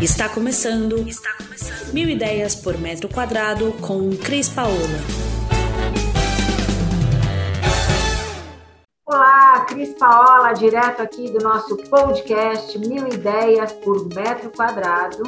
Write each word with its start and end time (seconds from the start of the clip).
Está 0.00 0.28
começando. 0.28 0.96
Está 1.08 1.30
começando. 1.36 1.92
Mil 1.92 2.08
ideias 2.08 2.54
por 2.54 2.78
metro 2.78 3.08
quadrado 3.08 3.72
com 3.80 4.10
Cris 4.16 4.48
Paola. 4.48 4.76
Olá, 9.04 9.66
Cris 9.68 9.92
Paola, 9.98 10.52
direto 10.52 11.02
aqui 11.02 11.28
do 11.32 11.42
nosso 11.42 11.76
podcast 11.76 12.78
Mil 12.78 13.08
Ideias 13.08 13.72
por 13.72 14.06
Metro 14.14 14.50
Quadrado. 14.50 15.24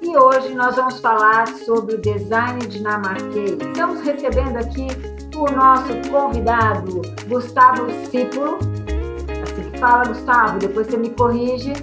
E 0.00 0.16
hoje 0.16 0.54
nós 0.54 0.76
vamos 0.76 0.98
falar 1.00 1.46
sobre 1.46 1.96
o 1.96 2.00
design 2.00 2.66
dinamarquês. 2.66 3.58
Estamos 3.60 4.00
recebendo 4.00 4.56
aqui 4.56 4.86
o 5.36 5.50
nosso 5.50 5.92
convidado, 6.10 7.02
Gustavo 7.28 7.86
Cipulo. 8.10 8.58
Assim 9.42 9.70
que 9.70 9.78
fala, 9.78 10.06
Gustavo, 10.06 10.58
depois 10.60 10.86
você 10.86 10.96
me 10.96 11.10
corrige 11.10 11.74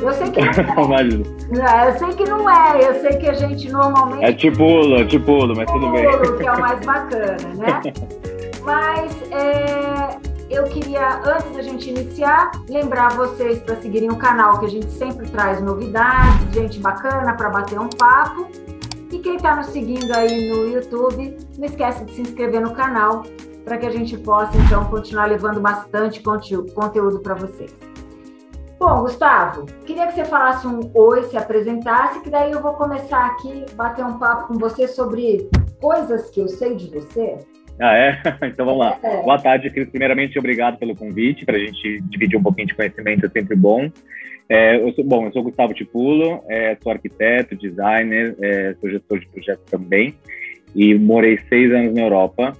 eu 0.00 0.12
sei 0.12 0.30
que 0.30 0.40
não 0.76 0.94
é. 0.94 1.02
é. 1.02 1.88
Eu 1.88 1.98
sei 1.98 2.08
que 2.14 2.24
não 2.24 2.50
é. 2.50 2.88
Eu 2.88 3.00
sei 3.00 3.18
que 3.18 3.28
a 3.28 3.34
gente 3.34 3.70
normalmente. 3.70 4.24
É 4.24 4.32
tipulo, 4.32 4.96
é 4.96 5.04
tipulo, 5.04 5.54
mas 5.56 5.70
tudo 5.70 5.90
bem. 5.90 6.06
que 6.38 6.46
é 6.46 6.52
o 6.52 6.60
mais 6.60 6.84
bacana, 6.84 7.54
né? 7.56 7.82
mas 8.62 9.22
é, 9.32 10.18
eu 10.48 10.64
queria, 10.64 11.20
antes 11.24 11.54
da 11.54 11.62
gente 11.62 11.90
iniciar, 11.90 12.50
lembrar 12.68 13.10
vocês 13.10 13.58
para 13.60 13.76
seguirem 13.76 14.10
o 14.10 14.16
canal, 14.16 14.58
que 14.58 14.66
a 14.66 14.70
gente 14.70 14.90
sempre 14.90 15.28
traz 15.28 15.60
novidades, 15.60 16.54
gente 16.54 16.80
bacana 16.80 17.34
para 17.34 17.50
bater 17.50 17.78
um 17.78 17.88
papo. 17.88 18.48
E 19.12 19.18
quem 19.18 19.36
está 19.36 19.56
nos 19.56 19.66
seguindo 19.66 20.12
aí 20.12 20.50
no 20.50 20.68
YouTube, 20.68 21.36
não 21.58 21.66
esquece 21.66 22.04
de 22.04 22.12
se 22.12 22.22
inscrever 22.22 22.60
no 22.60 22.72
canal 22.72 23.24
para 23.64 23.76
que 23.76 23.86
a 23.86 23.90
gente 23.90 24.16
possa 24.16 24.56
então 24.56 24.84
continuar 24.84 25.26
levando 25.26 25.60
bastante 25.60 26.20
conteúdo 26.22 27.20
para 27.20 27.34
vocês. 27.34 27.89
Bom, 28.80 29.02
Gustavo, 29.02 29.66
queria 29.84 30.06
que 30.06 30.14
você 30.14 30.24
falasse 30.24 30.66
um 30.66 30.80
oi, 30.94 31.24
se 31.24 31.36
apresentasse, 31.36 32.22
que 32.22 32.30
daí 32.30 32.50
eu 32.50 32.62
vou 32.62 32.72
começar 32.72 33.26
aqui 33.26 33.66
bater 33.74 34.02
um 34.02 34.18
papo 34.18 34.48
com 34.48 34.54
você 34.54 34.88
sobre 34.88 35.50
coisas 35.78 36.30
que 36.30 36.40
eu 36.40 36.48
sei 36.48 36.74
de 36.74 36.88
você. 36.88 37.36
Ah, 37.78 37.94
é? 37.94 38.22
Então 38.48 38.64
vamos 38.64 38.80
lá. 38.80 38.98
É. 39.02 39.22
Boa 39.22 39.38
tarde, 39.38 39.68
Cris. 39.68 39.90
Primeiramente, 39.90 40.38
obrigado 40.38 40.78
pelo 40.78 40.96
convite, 40.96 41.44
para 41.44 41.58
a 41.58 41.60
gente 41.60 42.00
dividir 42.04 42.38
um 42.38 42.42
pouquinho 42.42 42.68
de 42.68 42.74
conhecimento, 42.74 43.26
é 43.26 43.28
sempre 43.28 43.54
bom. 43.54 43.90
É, 44.48 44.76
eu 44.76 44.90
sou, 44.94 45.04
bom, 45.04 45.26
eu 45.26 45.32
sou 45.32 45.42
Gustavo 45.42 45.74
Tipulo, 45.74 46.42
é, 46.48 46.74
sou 46.82 46.90
arquiteto, 46.90 47.54
designer, 47.54 48.34
é, 48.40 48.74
sou 48.80 48.88
gestor 48.88 49.18
de 49.18 49.28
projetos 49.28 49.64
também, 49.70 50.14
e 50.74 50.94
morei 50.94 51.38
seis 51.50 51.70
anos 51.70 51.92
na 51.92 52.00
Europa. 52.00 52.56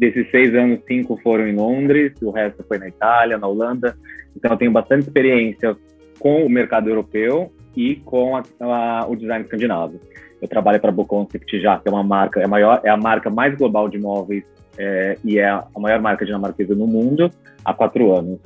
Desses 0.00 0.30
seis 0.30 0.54
anos, 0.54 0.80
cinco 0.88 1.20
foram 1.22 1.46
em 1.46 1.54
Londres, 1.54 2.14
o 2.22 2.30
resto 2.30 2.64
foi 2.66 2.78
na 2.78 2.88
Itália, 2.88 3.36
na 3.36 3.46
Holanda, 3.46 3.94
então, 4.36 4.52
eu 4.52 4.56
tenho 4.56 4.70
bastante 4.70 5.02
experiência 5.02 5.76
com 6.18 6.44
o 6.44 6.48
mercado 6.50 6.88
europeu 6.88 7.52
e 7.76 7.96
com 7.96 8.36
a, 8.36 8.42
a, 8.60 9.06
o 9.06 9.16
design 9.16 9.44
escandinavo. 9.44 10.00
Eu 10.40 10.48
trabalho 10.48 10.80
para 10.80 10.90
a 10.90 10.92
Boconcept 10.92 11.60
já, 11.60 11.78
que 11.78 11.88
é 11.88 11.92
uma 11.92 12.02
marca, 12.02 12.40
é 12.40 12.44
a, 12.44 12.48
maior, 12.48 12.80
é 12.84 12.88
a 12.88 12.96
marca 12.96 13.28
mais 13.28 13.54
global 13.56 13.88
de 13.88 13.98
móveis 13.98 14.44
é, 14.78 15.18
e 15.24 15.38
é 15.38 15.48
a 15.48 15.66
maior 15.78 16.00
marca 16.00 16.24
dinamarquesa 16.24 16.74
no 16.74 16.86
mundo 16.86 17.30
há 17.64 17.74
quatro 17.74 18.14
anos. 18.16 18.38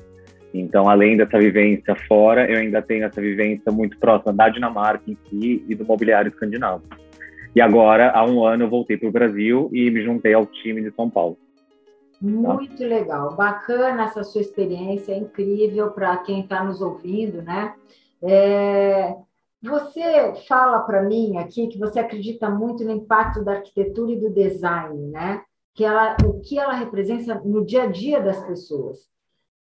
Então, 0.52 0.88
além 0.88 1.16
dessa 1.16 1.38
vivência 1.38 1.96
fora, 2.08 2.50
eu 2.50 2.58
ainda 2.58 2.80
tenho 2.80 3.04
essa 3.04 3.20
vivência 3.20 3.72
muito 3.72 3.98
próxima 3.98 4.32
da 4.32 4.48
Dinamarca 4.48 5.02
em 5.08 5.16
si 5.28 5.64
e 5.68 5.74
do 5.74 5.84
mobiliário 5.84 6.28
escandinavo. 6.28 6.82
E 7.56 7.60
agora, 7.60 8.10
há 8.10 8.24
um 8.24 8.44
ano, 8.44 8.64
eu 8.64 8.68
voltei 8.68 8.96
para 8.96 9.08
o 9.08 9.12
Brasil 9.12 9.68
e 9.72 9.90
me 9.90 10.02
juntei 10.02 10.32
ao 10.32 10.46
time 10.46 10.80
de 10.80 10.92
São 10.92 11.10
Paulo. 11.10 11.36
Muito 12.20 12.78
tá. 12.78 12.84
legal, 12.84 13.34
bacana 13.34 14.04
essa 14.04 14.22
sua 14.22 14.40
experiência, 14.40 15.12
é 15.12 15.18
incrível 15.18 15.90
para 15.90 16.16
quem 16.18 16.40
está 16.40 16.64
nos 16.64 16.80
ouvindo, 16.80 17.42
né? 17.42 17.74
É, 18.22 19.14
você 19.62 20.34
fala 20.46 20.80
para 20.80 21.02
mim 21.02 21.36
aqui 21.36 21.66
que 21.68 21.78
você 21.78 21.98
acredita 21.98 22.48
muito 22.48 22.84
no 22.84 22.92
impacto 22.92 23.44
da 23.44 23.52
arquitetura 23.52 24.12
e 24.12 24.20
do 24.20 24.30
design, 24.30 25.10
né? 25.10 25.42
Que 25.74 25.84
ela, 25.84 26.16
o 26.24 26.40
que 26.40 26.58
ela 26.58 26.72
representa 26.72 27.40
no 27.44 27.64
dia 27.64 27.84
a 27.84 27.86
dia 27.86 28.20
das 28.20 28.40
pessoas. 28.46 29.08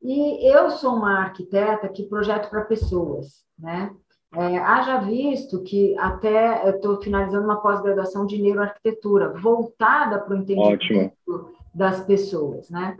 E 0.01 0.45
eu 0.49 0.69
sou 0.69 0.93
uma 0.93 1.19
arquiteta 1.19 1.87
que 1.87 2.03
projeto 2.03 2.49
para 2.49 2.65
pessoas, 2.65 3.45
né? 3.57 3.91
É, 4.35 4.57
haja 4.57 4.97
visto 4.97 5.61
que 5.63 5.95
até 5.99 6.67
eu 6.67 6.75
estou 6.75 6.99
finalizando 7.01 7.45
uma 7.45 7.61
pós-graduação 7.61 8.25
de 8.25 8.41
neuroarquitetura, 8.41 9.29
voltada 9.33 10.19
para 10.19 10.33
o 10.33 10.37
entendimento 10.37 10.73
Ótimo 10.73 11.52
das 11.73 12.01
pessoas, 12.01 12.69
né? 12.69 12.97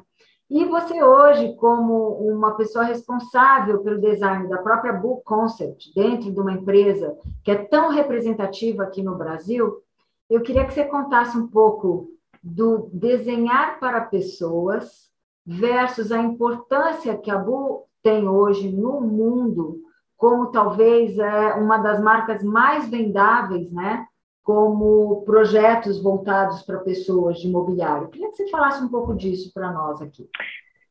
E 0.50 0.66
você 0.66 1.04
hoje, 1.04 1.56
como 1.56 2.10
uma 2.18 2.52
pessoa 2.56 2.84
responsável 2.84 3.80
pelo 3.80 4.00
design 4.00 4.48
da 4.48 4.58
própria 4.60 4.94
Book 4.94 5.24
Concept, 5.24 5.92
dentro 5.96 6.32
de 6.32 6.40
uma 6.40 6.52
empresa 6.54 7.18
que 7.44 7.52
é 7.52 7.56
tão 7.56 7.90
representativa 7.90 8.84
aqui 8.84 9.02
no 9.02 9.18
Brasil, 9.18 9.82
eu 10.30 10.42
queria 10.42 10.66
que 10.66 10.74
você 10.74 10.86
contasse 10.86 11.38
um 11.38 11.48
pouco 11.48 12.10
do 12.42 12.90
desenhar 12.94 13.80
para 13.80 14.02
pessoas 14.02 15.10
versus 15.46 16.12
a 16.12 16.22
importância 16.22 17.18
que 17.18 17.32
a 17.32 17.38
Bu 17.38 17.86
tem 18.02 18.28
hoje 18.28 18.70
no 18.70 19.02
mundo, 19.02 19.80
como 20.18 20.52
talvez 20.52 21.18
é 21.18 21.54
uma 21.54 21.78
das 21.78 22.02
marcas 22.02 22.44
mais 22.44 22.88
vendáveis, 22.90 23.72
né? 23.72 24.06
Como 24.44 25.24
projetos 25.24 26.02
voltados 26.02 26.62
para 26.64 26.80
pessoas 26.80 27.40
de 27.40 27.48
imobiliário. 27.48 28.10
Queria 28.10 28.30
que 28.30 28.36
você 28.36 28.50
falasse 28.50 28.84
um 28.84 28.90
pouco 28.90 29.16
disso 29.16 29.52
para 29.54 29.72
nós 29.72 30.02
aqui. 30.02 30.28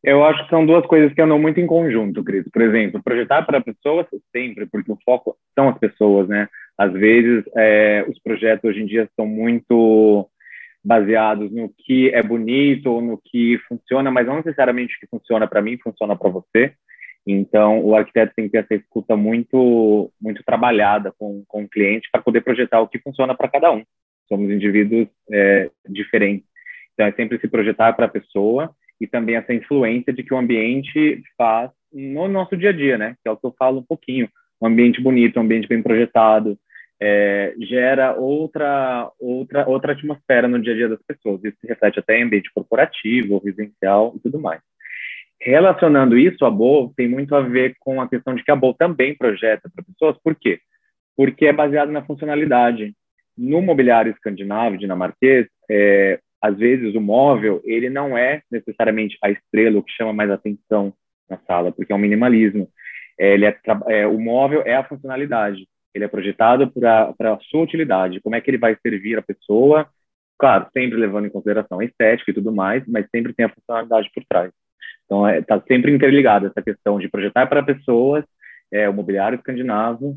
Eu 0.03 0.25
acho 0.25 0.43
que 0.43 0.51
são 0.51 0.67
duas 0.67 0.85
coisas 0.87 1.15
que 1.15 1.23
andam 1.23 1.39
muito 1.39 1.61
em 1.61 1.67
conjunto, 1.67 2.25
Cris. 2.25 2.49
Por 2.51 2.63
exemplo, 2.63 3.03
projetar 3.03 3.43
para 3.43 3.61
pessoas 3.61 4.07
sempre, 4.35 4.67
porque 4.67 4.91
o 4.91 4.99
foco 5.05 5.37
são 5.55 5.69
as 5.69 5.79
pessoas, 5.79 6.29
né? 6.29 6.49
Às 6.77 6.93
vezes, 6.93 7.45
é, 7.55 8.05
os 8.09 8.19
projetos 8.19 8.69
hoje 8.69 8.83
em 8.83 8.87
dia 8.87 9.09
são 9.15 9.27
muito 9.27 10.29
baseados 10.85 11.53
no 11.53 11.73
que 11.79 12.11
é 12.11 12.21
bonito 12.21 12.91
ou 12.91 13.01
no 13.01 13.21
que 13.25 13.59
funciona, 13.69 14.11
mas 14.11 14.27
não 14.27 14.37
necessariamente 14.37 14.97
o 14.97 15.01
que 15.01 15.07
funciona 15.07 15.47
para 15.47 15.63
mim 15.63 15.79
funciona 15.79 16.17
para 16.17 16.31
você. 16.31 16.73
Então, 17.27 17.85
o 17.85 17.95
arquiteto 17.95 18.33
tem 18.35 18.47
que 18.47 18.53
ter 18.53 18.59
essa 18.59 18.75
escuta 18.75 19.17
muito, 19.17 20.13
muito 20.21 20.43
trabalhada 20.45 21.13
com, 21.17 21.45
com 21.47 21.63
o 21.63 21.69
cliente 21.69 22.09
para 22.11 22.23
poder 22.23 22.41
projetar 22.41 22.81
o 22.81 22.89
que 22.89 22.99
funciona 22.99 23.35
para 23.35 23.49
cada 23.49 23.71
um. 23.71 23.85
Somos 24.29 24.51
indivíduos 24.51 25.09
é, 25.31 25.71
diferentes. 25.89 26.47
Então, 26.95 27.07
é 27.07 27.13
sempre 27.13 27.39
se 27.39 27.49
projetar 27.49 27.93
para 27.93 28.07
a 28.07 28.11
pessoa 28.11 28.75
e 29.01 29.07
também 29.07 29.37
essa 29.37 29.55
influência 29.55 30.13
de 30.13 30.23
que 30.23 30.35
o 30.35 30.39
ambiente 30.39 31.23
faz 31.37 31.71
no 31.93 32.27
nosso 32.29 32.57
dia 32.57 32.71
a 32.71 32.73
dia, 32.73 32.99
né? 32.99 33.17
Que 33.23 33.29
é 33.29 33.31
o 33.31 33.37
que 33.37 33.47
eu 33.47 33.55
falo 33.59 33.81
um 33.81 33.85
pouquinho. 33.85 34.29
Um 34.61 34.67
ambiente 34.67 35.01
bonito, 35.01 35.39
um 35.39 35.43
ambiente 35.43 35.69
bem 35.69 35.83
projetado, 35.83 36.59
é, 37.01 37.53
gera 37.59 38.15
outra, 38.15 39.11
outra, 39.19 39.69
outra 39.69 39.93
atmosfera 39.93 40.47
no 40.47 40.61
dia 40.61 40.73
a 40.73 40.77
dia 40.77 40.89
das 40.89 41.03
pessoas. 41.03 41.43
Isso 41.43 41.57
se 41.61 41.67
reflete 41.67 41.99
até 41.99 42.19
em 42.19 42.23
ambiente 42.23 42.53
corporativo, 42.55 43.43
residencial 43.45 44.13
e 44.17 44.21
tudo 44.21 44.41
mais. 44.41 44.61
Relacionando 45.45 46.17
isso, 46.17 46.45
a 46.45 46.51
Bo 46.51 46.93
tem 46.97 47.09
muito 47.09 47.35
a 47.35 47.41
ver 47.41 47.75
com 47.81 48.01
a 48.01 48.09
questão 48.09 48.33
de 48.33 48.45
que 48.45 48.51
a 48.53 48.57
Bo 48.57 48.73
também 48.75 49.17
projeta 49.17 49.69
para 49.75 49.85
pessoas. 49.85 50.17
Por 50.23 50.37
quê? 50.37 50.61
Porque 51.17 51.47
é 51.47 51.53
baseado 51.53 51.91
na 51.91 52.05
funcionalidade. 52.05 52.95
No 53.37 53.61
mobiliário 53.61 54.13
escandinavo, 54.13 54.79
dinamarquês, 54.79 55.49
é, 55.69 56.21
às 56.41 56.57
vezes 56.57 56.95
o 56.95 57.01
móvel 57.01 57.61
ele 57.65 57.91
não 57.91 58.17
é 58.17 58.43
necessariamente 58.49 59.19
a 59.21 59.31
estrela, 59.31 59.79
o 59.79 59.83
que 59.83 59.93
chama 59.93 60.13
mais 60.13 60.31
atenção 60.31 60.95
na 61.29 61.39
sala, 61.39 61.73
porque 61.73 61.93
é 61.93 61.97
um 61.97 61.99
minimalismo. 61.99 62.69
É, 63.19 63.35
ele 63.35 63.45
é, 63.45 63.59
é, 63.89 64.07
o 64.07 64.21
móvel 64.21 64.63
é 64.65 64.77
a 64.77 64.85
funcionalidade. 64.85 65.67
Ele 65.93 66.05
é 66.05 66.09
projetado 66.09 66.71
para 66.71 67.13
a 67.21 67.39
sua 67.51 67.63
utilidade. 67.63 68.21
Como 68.21 68.37
é 68.37 68.41
que 68.41 68.49
ele 68.49 68.59
vai 68.59 68.77
servir 68.81 69.19
a 69.19 69.23
pessoa? 69.23 69.89
Claro, 70.39 70.69
sempre 70.73 70.97
levando 70.99 71.27
em 71.27 71.31
consideração 71.31 71.81
a 71.81 71.85
estética 71.85 72.31
e 72.31 72.35
tudo 72.35 72.53
mais, 72.53 72.85
mas 72.87 73.07
sempre 73.11 73.33
tem 73.33 73.47
a 73.47 73.49
funcionalidade 73.49 74.09
por 74.15 74.25
trás. 74.25 74.53
Então, 75.13 75.29
está 75.29 75.57
é, 75.57 75.59
tá 75.59 75.65
sempre 75.69 75.95
interligado 75.95 76.47
essa 76.47 76.63
questão 76.63 76.99
de 76.99 77.09
projetar 77.09 77.47
para 77.47 77.63
pessoas, 77.63 78.25
é, 78.73 78.89
o 78.89 78.95
mobiliário 78.95 79.37
escandinavo, 79.37 80.17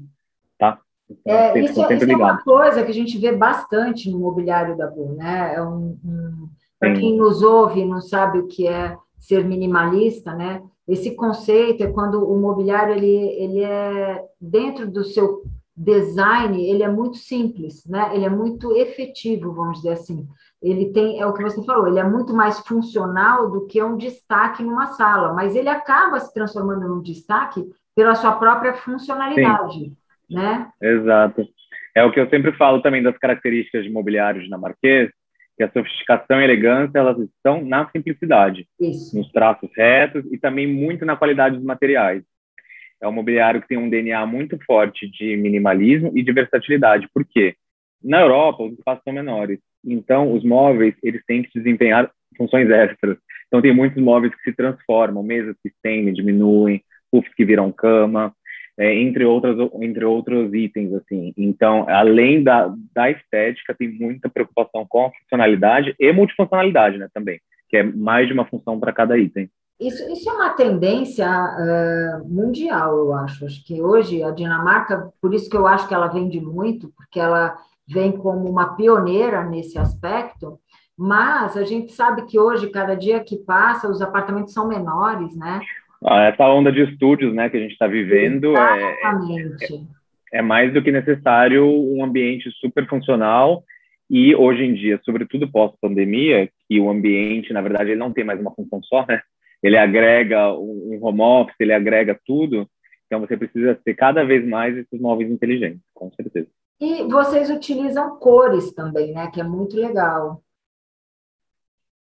tá? 0.58 0.80
Então, 1.10 1.36
é, 1.36 1.60
isso, 1.60 1.94
isso 1.94 2.12
é 2.12 2.16
uma 2.16 2.42
coisa 2.42 2.84
que 2.84 2.92
a 2.92 2.94
gente 2.94 3.18
vê 3.18 3.34
bastante 3.34 4.10
no 4.10 4.20
mobiliário 4.20 4.78
da 4.78 4.88
Bu, 4.88 5.14
né? 5.18 5.54
É 5.54 5.62
um, 5.62 6.00
um 6.04 6.50
para 6.80 6.94
quem 6.94 7.18
nos 7.18 7.42
ouve 7.42 7.82
e 7.82 7.86
não 7.86 8.02
sabe 8.02 8.40
o 8.40 8.48
que 8.48 8.68
é 8.68 8.96
ser 9.20 9.44
minimalista, 9.44 10.34
né? 10.34 10.62
Esse 10.88 11.16
conceito 11.16 11.84
é 11.84 11.92
quando 11.92 12.24
o 12.24 12.40
mobiliário 12.40 12.94
ele, 12.94 13.16
ele 13.38 13.64
é 13.64 14.24
dentro 14.40 14.90
do 14.90 15.04
seu 15.04 15.44
design, 15.76 16.70
ele 16.70 16.84
é 16.84 16.90
muito 16.90 17.18
simples, 17.18 17.86
né? 17.86 18.12
Ele 18.14 18.26
é 18.26 18.30
muito 18.30 18.76
efetivo, 18.76 19.54
vamos 19.54 19.78
dizer 19.78 19.92
assim 19.92 20.28
ele 20.66 20.92
tem, 20.92 21.20
é 21.20 21.26
o 21.26 21.34
que 21.34 21.44
você 21.44 21.64
falou, 21.64 21.88
ele 21.88 22.00
é 22.00 22.04
muito 22.04 22.34
mais 22.34 22.60
funcional 22.60 23.52
do 23.52 23.68
que 23.68 23.82
um 23.84 23.98
destaque 23.98 24.64
numa 24.64 24.88
sala, 24.88 25.32
mas 25.32 25.56
ele 25.56 25.70
acaba 25.70 26.20
se 26.20 26.34
transformando 26.34 26.88
num 26.88 27.02
destaque 27.02 27.64
pela 27.96 28.16
sua 28.16 28.34
própria 28.34 28.74
funcionalidade, 28.74 29.74
Sim. 29.74 29.96
né? 30.30 30.70
Exato. 30.82 31.48
É 31.96 32.04
o 32.04 32.12
que 32.12 32.20
eu 32.20 32.28
sempre 32.30 32.52
falo 32.54 32.82
também 32.82 33.04
das 33.04 33.18
características 33.18 33.84
de 33.84 33.92
mobiliário 33.92 34.42
dinamarquês, 34.42 35.12
que 35.56 35.64
a 35.64 35.72
sofisticação 35.72 36.40
e 36.40 36.42
a 36.42 36.44
elegância, 36.44 36.98
elas 36.98 37.18
estão 37.20 37.64
na 37.64 37.88
simplicidade, 37.92 38.68
Isso. 38.80 39.16
nos 39.16 39.32
traços 39.32 39.70
retos 39.78 40.26
e 40.32 40.38
também 40.38 40.68
muito 40.68 41.06
na 41.06 41.16
qualidade 41.16 41.56
dos 41.56 41.64
materiais. 41.64 42.24
É 43.06 43.08
um 43.08 43.12
mobiliário 43.12 43.62
que 43.62 43.68
tem 43.68 43.78
um 43.78 43.90
DNA 43.90 44.26
muito 44.26 44.58
forte 44.66 45.08
de 45.10 45.38
minimalismo 45.38 46.12
e 46.16 46.24
de 46.24 46.32
versatilidade. 46.32 47.08
Por 47.14 47.24
quê? 47.24 47.56
Na 48.04 48.22
Europa, 48.22 48.64
os 48.64 48.74
espaços 48.74 49.04
são 49.04 49.14
menores. 49.14 49.60
Então, 49.86 50.34
os 50.34 50.44
móveis, 50.44 50.96
eles 51.04 51.24
têm 51.26 51.44
que 51.44 51.60
desempenhar 51.60 52.12
funções 52.36 52.70
extras. 52.70 53.18
Então, 53.48 53.62
tem 53.62 53.74
muitos 53.74 54.02
móveis 54.02 54.34
que 54.36 54.42
se 54.50 54.56
transformam, 54.56 55.24
mesas 55.24 55.56
que 55.62 55.70
estendem, 55.70 56.14
diminuem, 56.14 56.84
puffs 57.12 57.34
que 57.36 57.46
viram 57.46 57.72
cama, 57.72 58.34
é, 58.78 58.94
entre, 58.96 59.24
outras, 59.24 59.56
entre 59.82 60.04
outros 60.04 60.54
itens, 60.54 60.92
assim. 60.94 61.32
Então, 61.38 61.88
além 61.88 62.44
da, 62.44 62.74
da 62.94 63.10
estética, 63.10 63.76
tem 63.76 63.88
muita 63.88 64.30
preocupação 64.30 64.86
com 64.90 65.06
a 65.06 65.12
funcionalidade 65.12 65.96
e 66.00 66.12
multifuncionalidade, 66.12 66.98
né, 66.98 67.08
também, 67.14 67.40
que 67.70 67.78
é 67.78 67.84
mais 67.84 68.28
de 68.28 68.34
uma 68.34 68.46
função 68.46 68.80
para 68.80 68.92
cada 68.92 69.18
item. 69.18 69.48
Isso, 69.80 70.10
isso 70.12 70.30
é 70.30 70.34
uma 70.34 70.52
tendência 70.52 71.28
uh, 71.28 72.28
mundial, 72.28 72.98
eu 72.98 73.14
acho. 73.14 73.46
Acho 73.46 73.66
que 73.66 73.82
hoje 73.82 74.24
a 74.24 74.32
Dinamarca, 74.32 75.12
por 75.22 75.34
isso 75.34 75.50
que 75.50 75.58
eu 75.58 75.68
acho 75.68 75.88
que 75.88 75.94
ela 75.94 76.08
vende 76.08 76.40
muito, 76.40 76.92
porque 76.96 77.20
ela 77.20 77.58
vem 77.88 78.14
como 78.14 78.50
uma 78.50 78.76
pioneira 78.76 79.44
nesse 79.44 79.78
aspecto, 79.78 80.58
mas 80.98 81.58
a 81.58 81.64
gente 81.66 81.92
sabe 81.92 82.26
que 82.26 82.40
hoje, 82.40 82.70
cada 82.70 82.96
dia 82.96 83.20
que 83.20 83.38
passa, 83.38 83.90
os 83.90 84.02
apartamentos 84.02 84.54
são 84.54 84.68
menores, 84.68 85.36
né? 85.36 85.60
Ah, 86.04 86.24
essa 86.24 86.48
onda 86.48 86.72
de 86.72 86.82
estúdios 86.82 87.34
né, 87.34 87.50
que 87.50 87.58
a 87.58 87.60
gente 87.60 87.72
está 87.72 87.88
vivendo 87.88 88.56
é, 88.56 88.96
é, 90.34 90.40
é, 90.40 90.42
mais 90.42 90.74
do 90.74 90.82
que 90.82 90.92
necessário 90.92 91.66
um 91.66 92.04
ambiente 92.04 92.50
super 92.62 92.88
funcional 92.88 93.64
e 94.10 94.36
hoje 94.36 94.64
em 94.64 94.74
dia, 94.74 95.00
sobretudo 95.04 95.52
pós-pandemia, 95.52 96.50
que 96.70 96.80
o 96.80 96.90
ambiente, 96.90 97.52
na 97.52 97.62
verdade, 97.62 97.92
ele 97.92 98.00
não 98.00 98.14
tem 98.14 98.24
mais 98.24 98.40
uma 98.40 98.54
função 98.54 98.82
só, 98.84 99.06
né? 99.08 99.22
Ele 99.66 99.78
agrega 99.78 100.54
um 100.54 101.00
home 101.02 101.22
office, 101.22 101.56
ele 101.60 101.74
agrega 101.74 102.20
tudo. 102.24 102.70
Então 103.08 103.20
você 103.20 103.36
precisa 103.36 103.74
ter 103.84 103.96
cada 103.96 104.24
vez 104.24 104.48
mais 104.48 104.78
esses 104.78 105.02
móveis 105.02 105.32
inteligentes, 105.32 105.82
com 105.92 106.12
certeza. 106.12 106.48
E 106.80 107.02
vocês 107.04 107.50
utilizam 107.50 108.20
cores 108.20 108.72
também, 108.74 109.12
né? 109.12 109.32
Que 109.34 109.42
é 109.42 109.44
muito 109.44 109.76
legal. 109.76 110.44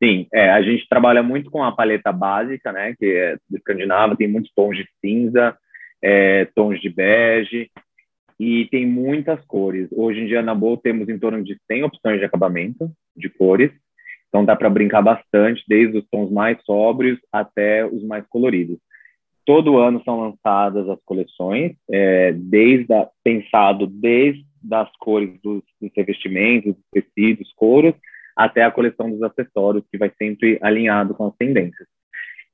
Sim, 0.04 0.28
é, 0.34 0.50
a 0.50 0.62
gente 0.62 0.86
trabalha 0.90 1.24
muito 1.24 1.50
com 1.50 1.64
a 1.64 1.72
paleta 1.72 2.12
básica, 2.12 2.74
né, 2.74 2.94
que 3.00 3.06
é 3.06 3.38
do 3.50 3.56
escandinavo, 3.56 4.18
tem 4.18 4.28
muitos 4.28 4.52
tons 4.54 4.76
de 4.76 4.86
cinza, 5.00 5.58
é, 6.02 6.44
tons 6.54 6.82
de 6.82 6.90
bege, 6.90 7.72
e 8.38 8.66
tem 8.66 8.86
muitas 8.86 9.40
cores. 9.46 9.88
Hoje 9.94 10.20
em 10.20 10.28
dia, 10.28 10.42
na 10.42 10.54
Boa, 10.54 10.78
temos 10.84 11.08
em 11.08 11.18
torno 11.18 11.42
de 11.42 11.58
100 11.72 11.86
opções 11.86 12.20
de 12.20 12.26
acabamento, 12.26 12.92
de 13.16 13.30
cores, 13.30 13.72
então 14.34 14.44
dá 14.44 14.56
para 14.56 14.68
brincar 14.68 15.04
bastante, 15.04 15.64
desde 15.68 16.00
os 16.00 16.06
tons 16.10 16.32
mais 16.32 16.58
sóbrios 16.66 17.20
até 17.32 17.86
os 17.86 18.04
mais 18.04 18.26
coloridos. 18.28 18.80
Todo 19.46 19.78
ano 19.78 20.02
são 20.04 20.22
lançadas 20.22 20.90
as 20.90 21.00
coleções, 21.06 21.76
é, 21.92 22.32
desde 22.32 22.92
a, 22.92 23.08
pensado 23.24 23.86
desde 23.86 24.44
as 24.72 24.90
cores 24.98 25.40
dos, 25.44 25.62
dos 25.80 25.92
revestimentos, 25.96 26.74
dos 26.74 26.84
tecidos, 26.92 27.54
couros, 27.56 27.94
até 28.36 28.64
a 28.64 28.72
coleção 28.72 29.08
dos 29.12 29.22
acessórios, 29.22 29.84
que 29.92 30.00
vai 30.00 30.12
sempre 30.18 30.58
alinhado 30.64 31.14
com 31.14 31.28
as 31.28 31.36
tendências. 31.36 31.88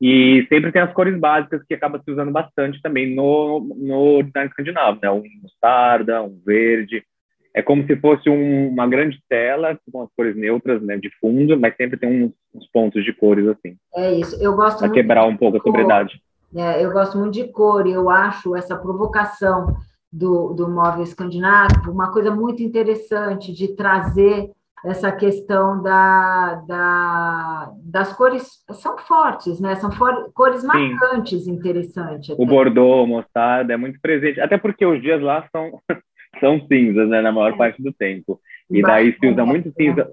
E 0.02 0.46
sempre 0.50 0.74
tem 0.74 0.82
as 0.82 0.92
cores 0.92 1.18
básicas 1.18 1.64
que 1.66 1.74
acaba 1.74 2.02
se 2.04 2.12
usando 2.12 2.32
bastante 2.32 2.82
também 2.82 3.16
no, 3.16 3.62
no 3.62 4.22
design 4.24 4.50
escandinavo, 4.50 5.00
né? 5.02 5.10
Um 5.10 5.24
mostarda, 5.42 6.22
um 6.24 6.42
verde. 6.46 7.06
É 7.54 7.62
como 7.62 7.86
se 7.86 7.96
fosse 7.96 8.30
um, 8.30 8.70
uma 8.70 8.88
grande 8.88 9.20
tela 9.28 9.78
com 9.92 10.04
as 10.04 10.10
cores 10.16 10.36
neutras, 10.36 10.82
né, 10.82 10.98
de 10.98 11.10
fundo, 11.20 11.60
mas 11.60 11.76
sempre 11.76 11.98
tem 11.98 12.26
uns, 12.26 12.32
uns 12.54 12.68
pontos 12.72 13.04
de 13.04 13.12
cores 13.14 13.48
assim. 13.48 13.76
É 13.96 14.14
isso. 14.14 14.42
Eu 14.42 14.56
gosto 14.56 14.80
para 14.80 14.90
quebrar 14.90 15.26
um 15.26 15.36
pouco 15.36 15.58
a 15.58 15.62
sobriedade. 15.62 16.22
É, 16.56 16.84
eu 16.84 16.92
gosto 16.92 17.18
muito 17.18 17.34
de 17.34 17.48
cor 17.52 17.86
e 17.86 17.92
eu 17.92 18.10
acho 18.10 18.56
essa 18.56 18.76
provocação 18.76 19.76
do, 20.12 20.54
do 20.54 20.68
móvel 20.68 21.04
escandinavo 21.04 21.92
uma 21.92 22.12
coisa 22.12 22.32
muito 22.32 22.64
interessante 22.64 23.54
de 23.54 23.76
trazer 23.76 24.50
essa 24.86 25.12
questão 25.12 25.82
da, 25.82 26.56
da, 26.68 27.72
das 27.84 28.14
cores 28.14 28.64
são 28.72 28.98
fortes, 28.98 29.60
né? 29.60 29.76
São 29.76 29.92
for, 29.92 30.32
cores 30.34 30.64
marcantes, 30.64 31.44
Sim. 31.44 31.52
interessantes. 31.52 32.32
Até. 32.32 32.42
O 32.42 32.46
bordô, 32.46 33.06
mostarda 33.06 33.74
é 33.74 33.78
muito 33.78 34.00
presente, 34.00 34.40
até 34.40 34.58
porque 34.58 34.86
os 34.86 35.02
dias 35.02 35.22
lá 35.22 35.46
são 35.52 35.82
são 36.40 36.60
cinzas, 36.68 37.10
né? 37.10 37.22
Na 37.22 37.32
maior 37.32 37.54
é. 37.54 37.58
parte 37.58 37.82
do 37.82 37.92
tempo. 37.94 38.40
E 38.70 38.82
daí 38.82 39.16
se 39.20 39.28
usa 39.28 39.46
muito 39.46 39.74
cinza, 39.76 40.12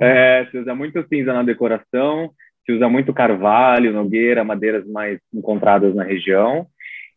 é, 0.00 0.46
se 0.50 0.58
usa 0.58 0.74
muito 0.74 1.04
cinza 1.08 1.32
na 1.32 1.42
decoração, 1.42 2.30
se 2.64 2.72
usa 2.72 2.88
muito 2.88 3.12
carvalho, 3.12 3.92
nogueira, 3.92 4.44
madeiras 4.44 4.86
mais 4.86 5.18
encontradas 5.34 5.94
na 5.94 6.04
região. 6.04 6.66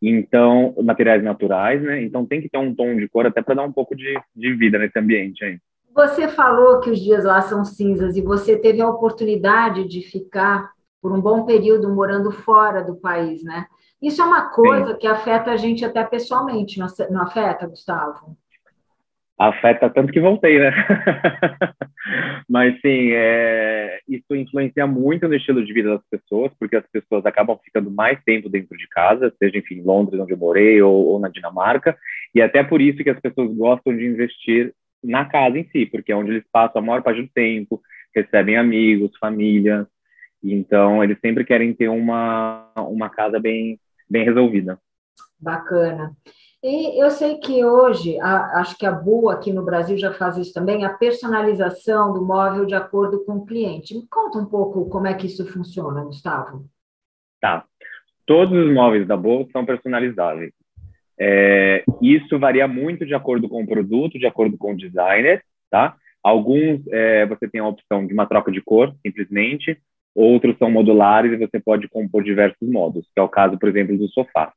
Então, 0.02 0.74
materiais 0.82 1.24
naturais, 1.24 1.82
né? 1.82 2.02
Então 2.02 2.26
tem 2.26 2.42
que 2.42 2.50
ter 2.50 2.58
um 2.58 2.74
tom 2.74 2.96
de 2.96 3.08
cor 3.08 3.26
até 3.26 3.42
para 3.42 3.56
dar 3.56 3.64
um 3.64 3.72
pouco 3.72 3.96
de, 3.96 4.20
de 4.36 4.54
vida 4.54 4.80
nesse 4.80 4.98
ambiente 4.98 5.44
aí. 5.44 5.60
Você 5.94 6.28
falou 6.28 6.80
que 6.80 6.90
os 6.90 7.00
dias 7.00 7.26
lá 7.26 7.42
são 7.42 7.66
cinzas 7.66 8.16
e 8.16 8.22
você 8.22 8.58
teve 8.58 8.82
a 8.82 8.88
oportunidade 8.88 9.88
de 9.88 10.02
ficar 10.02 10.72
por 11.02 11.12
um 11.12 11.20
bom 11.20 11.46
período 11.46 11.94
morando 11.94 12.32
fora 12.32 12.82
do 12.82 12.96
país, 12.96 13.44
né? 13.44 13.66
Isso 14.02 14.22
é 14.22 14.26
uma 14.26 14.50
coisa 14.50 14.94
sim. 14.94 15.00
que 15.00 15.08
afeta 15.08 15.52
a 15.52 15.58
gente 15.58 15.84
até 15.84 16.04
pessoalmente, 16.04 16.80
não 17.10 17.22
afeta, 17.22 17.68
Gustavo? 17.68 18.38
Afeta 19.40 19.90
tanto 19.90 20.12
que 20.12 20.20
voltei, 20.20 20.60
né? 20.60 20.72
Mas 22.50 22.74
sim, 22.82 23.12
é... 23.14 24.02
isso 24.08 24.36
influencia 24.36 24.86
muito 24.86 25.30
no 25.30 25.36
estilo 25.36 25.66
de 25.66 25.72
vida 25.72 25.92
das 25.92 26.06
pessoas, 26.12 26.52
porque 26.60 26.76
as 26.76 26.86
pessoas 26.92 27.26
acabam 27.26 27.58
ficando 27.64 27.90
mais 27.90 28.22
tempo 28.26 28.50
dentro 28.50 28.78
de 28.78 28.86
casa, 28.90 29.34
seja 29.40 29.58
enfim, 29.58 29.76
em 29.76 29.84
Londres, 29.84 30.20
onde 30.20 30.34
eu 30.34 30.38
morei, 30.38 30.82
ou, 30.82 31.06
ou 31.06 31.20
na 31.20 31.30
Dinamarca, 31.30 31.98
e 32.36 32.42
até 32.42 32.64
por 32.64 32.82
isso 32.82 33.02
que 33.02 33.10
as 33.10 33.20
pessoas 33.20 33.56
gostam 33.56 33.96
de 33.96 34.06
investir 34.06 34.74
na 35.02 35.24
casa 35.24 35.58
em 35.58 35.70
si, 35.70 35.86
porque 35.86 36.12
é 36.12 36.16
onde 36.16 36.32
eles 36.32 36.44
passam 36.52 36.82
a 36.82 36.86
maior 36.86 37.02
parte 37.02 37.22
do 37.22 37.30
tempo, 37.30 37.82
recebem 38.14 38.58
amigos, 38.58 39.18
família, 39.18 39.88
então 40.44 41.02
eles 41.02 41.18
sempre 41.22 41.46
querem 41.46 41.74
ter 41.74 41.88
uma, 41.88 42.70
uma 42.76 43.10
casa 43.10 43.40
bem, 43.40 43.80
bem 44.10 44.26
resolvida. 44.26 44.78
Bacana. 45.40 46.12
E 46.62 47.02
eu 47.02 47.10
sei 47.10 47.38
que 47.38 47.64
hoje, 47.64 48.20
a, 48.20 48.60
acho 48.60 48.78
que 48.78 48.86
a 48.86 48.92
Boa 48.92 49.34
aqui 49.34 49.54
no 49.54 49.64
Brasil 49.64 49.98
já 49.98 50.14
faz 50.14 50.38
isso 50.38 50.54
também, 50.54 50.84
a 50.84 50.94
personalização 50.94 52.14
do 52.14 52.26
móvel 52.26 52.66
de 52.66 52.76
acordo 52.76 53.24
com 53.24 53.38
o 53.38 53.46
cliente. 53.46 53.96
Me 53.96 54.06
conta 54.08 54.40
um 54.40 54.46
pouco 54.46 54.90
como 54.90 55.08
é 55.08 55.14
que 55.14 55.26
isso 55.26 55.46
funciona, 55.52 56.04
Gustavo. 56.04 56.66
Tá. 57.40 57.64
Todos 58.26 58.58
os 58.58 58.74
móveis 58.74 59.08
da 59.08 59.16
Boa 59.16 59.48
são 59.54 59.66
personalizáveis. 59.66 60.52
É, 61.18 61.84
isso 62.02 62.38
varia 62.38 62.68
muito 62.68 63.06
de 63.06 63.14
acordo 63.14 63.48
com 63.48 63.64
o 63.64 63.68
produto, 63.68 64.20
de 64.20 64.28
acordo 64.28 64.58
com 64.58 64.74
o 64.74 64.78
designer, 64.78 65.44
tá? 65.70 65.96
Alguns 66.22 66.82
é, 66.92 67.26
você 67.26 67.48
tem 67.48 67.62
a 67.62 67.68
opção 67.68 68.06
de 68.06 68.14
uma 68.14 68.26
troca 68.26 68.52
de 68.52 68.62
cor, 68.62 68.94
simplesmente, 69.06 69.78
outros 70.14 70.58
são 70.58 70.70
modulares 70.70 71.32
e 71.32 71.38
você 71.38 71.60
pode 71.60 71.88
compor 71.88 72.24
diversos 72.24 72.70
modos, 72.70 73.06
que 73.14 73.20
é 73.20 73.22
o 73.22 73.30
caso, 73.30 73.58
por 73.58 73.70
exemplo, 73.70 73.98
do 73.98 74.10
sofá. 74.10 74.54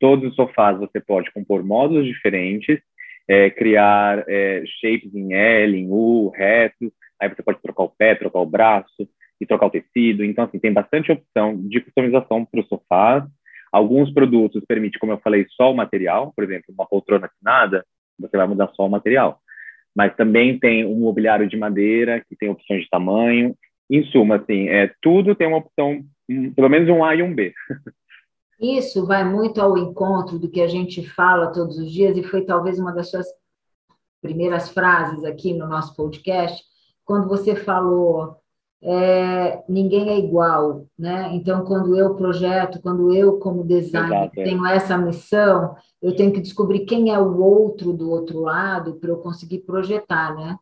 Todos 0.00 0.30
os 0.30 0.34
sofás 0.34 0.78
você 0.78 0.98
pode 0.98 1.30
compor 1.30 1.64
módulos 1.64 2.06
diferentes, 2.06 2.80
é, 3.28 3.50
criar 3.50 4.24
é, 4.26 4.64
shapes 4.80 5.14
em 5.14 5.34
L, 5.34 5.78
em 5.78 5.88
U, 5.88 6.30
reto, 6.30 6.92
aí 7.20 7.28
você 7.28 7.42
pode 7.42 7.62
trocar 7.62 7.84
o 7.84 7.90
pé, 7.90 8.16
trocar 8.16 8.40
o 8.40 8.46
braço 8.46 9.08
e 9.40 9.46
trocar 9.46 9.66
o 9.66 9.70
tecido. 9.70 10.24
Então, 10.24 10.44
assim, 10.44 10.58
tem 10.58 10.72
bastante 10.72 11.12
opção 11.12 11.56
de 11.68 11.80
customização 11.80 12.44
para 12.44 12.60
os 12.60 12.68
sofás 12.68 13.24
Alguns 13.72 14.12
produtos 14.12 14.64
permitem, 14.66 14.98
como 14.98 15.12
eu 15.12 15.18
falei, 15.18 15.46
só 15.50 15.70
o 15.70 15.76
material, 15.76 16.32
por 16.34 16.44
exemplo, 16.44 16.74
uma 16.74 16.86
poltrona 16.86 17.26
assinada, 17.26 17.84
você 18.18 18.36
vai 18.36 18.46
mudar 18.46 18.68
só 18.74 18.86
o 18.86 18.90
material. 18.90 19.40
Mas 19.94 20.14
também 20.16 20.58
tem 20.58 20.84
um 20.84 20.98
mobiliário 21.00 21.48
de 21.48 21.56
madeira, 21.56 22.20
que 22.28 22.36
tem 22.36 22.48
opções 22.48 22.82
de 22.82 22.90
tamanho. 22.90 23.54
Em 23.88 24.04
suma, 24.04 24.36
assim, 24.36 24.68
é, 24.68 24.92
tudo 25.00 25.34
tem 25.34 25.46
uma 25.46 25.58
opção, 25.58 26.02
pelo 26.54 26.68
menos 26.68 26.88
um 26.88 27.04
A 27.04 27.14
e 27.14 27.22
um 27.22 27.34
B. 27.34 27.52
Isso 28.60 29.06
vai 29.06 29.24
muito 29.24 29.60
ao 29.60 29.78
encontro 29.78 30.38
do 30.38 30.50
que 30.50 30.60
a 30.60 30.68
gente 30.68 31.08
fala 31.08 31.52
todos 31.52 31.78
os 31.78 31.90
dias, 31.90 32.16
e 32.16 32.22
foi 32.22 32.44
talvez 32.44 32.78
uma 32.78 32.92
das 32.92 33.10
suas 33.10 33.26
primeiras 34.20 34.68
frases 34.68 35.24
aqui 35.24 35.54
no 35.54 35.66
nosso 35.66 35.96
podcast, 35.96 36.62
quando 37.04 37.26
você 37.26 37.56
falou 37.56 38.40
é, 38.82 39.62
ninguém 39.68 40.08
é 40.08 40.18
igual, 40.18 40.86
né? 40.98 41.30
Então, 41.34 41.64
quando 41.64 41.96
eu 41.96 42.14
projeto, 42.14 42.80
quando 42.80 43.12
eu, 43.12 43.38
como 43.38 43.64
designer, 43.64 44.24
Exato, 44.24 44.40
é. 44.40 44.44
tenho 44.44 44.66
essa 44.66 44.96
missão, 44.96 45.76
eu 46.00 46.16
tenho 46.16 46.32
que 46.32 46.40
descobrir 46.40 46.86
quem 46.86 47.12
é 47.12 47.18
o 47.18 47.38
outro 47.42 47.92
do 47.92 48.10
outro 48.10 48.40
lado 48.40 48.94
para 48.94 49.10
eu 49.10 49.18
conseguir 49.18 49.60
projetar, 49.60 50.34
né? 50.34 50.56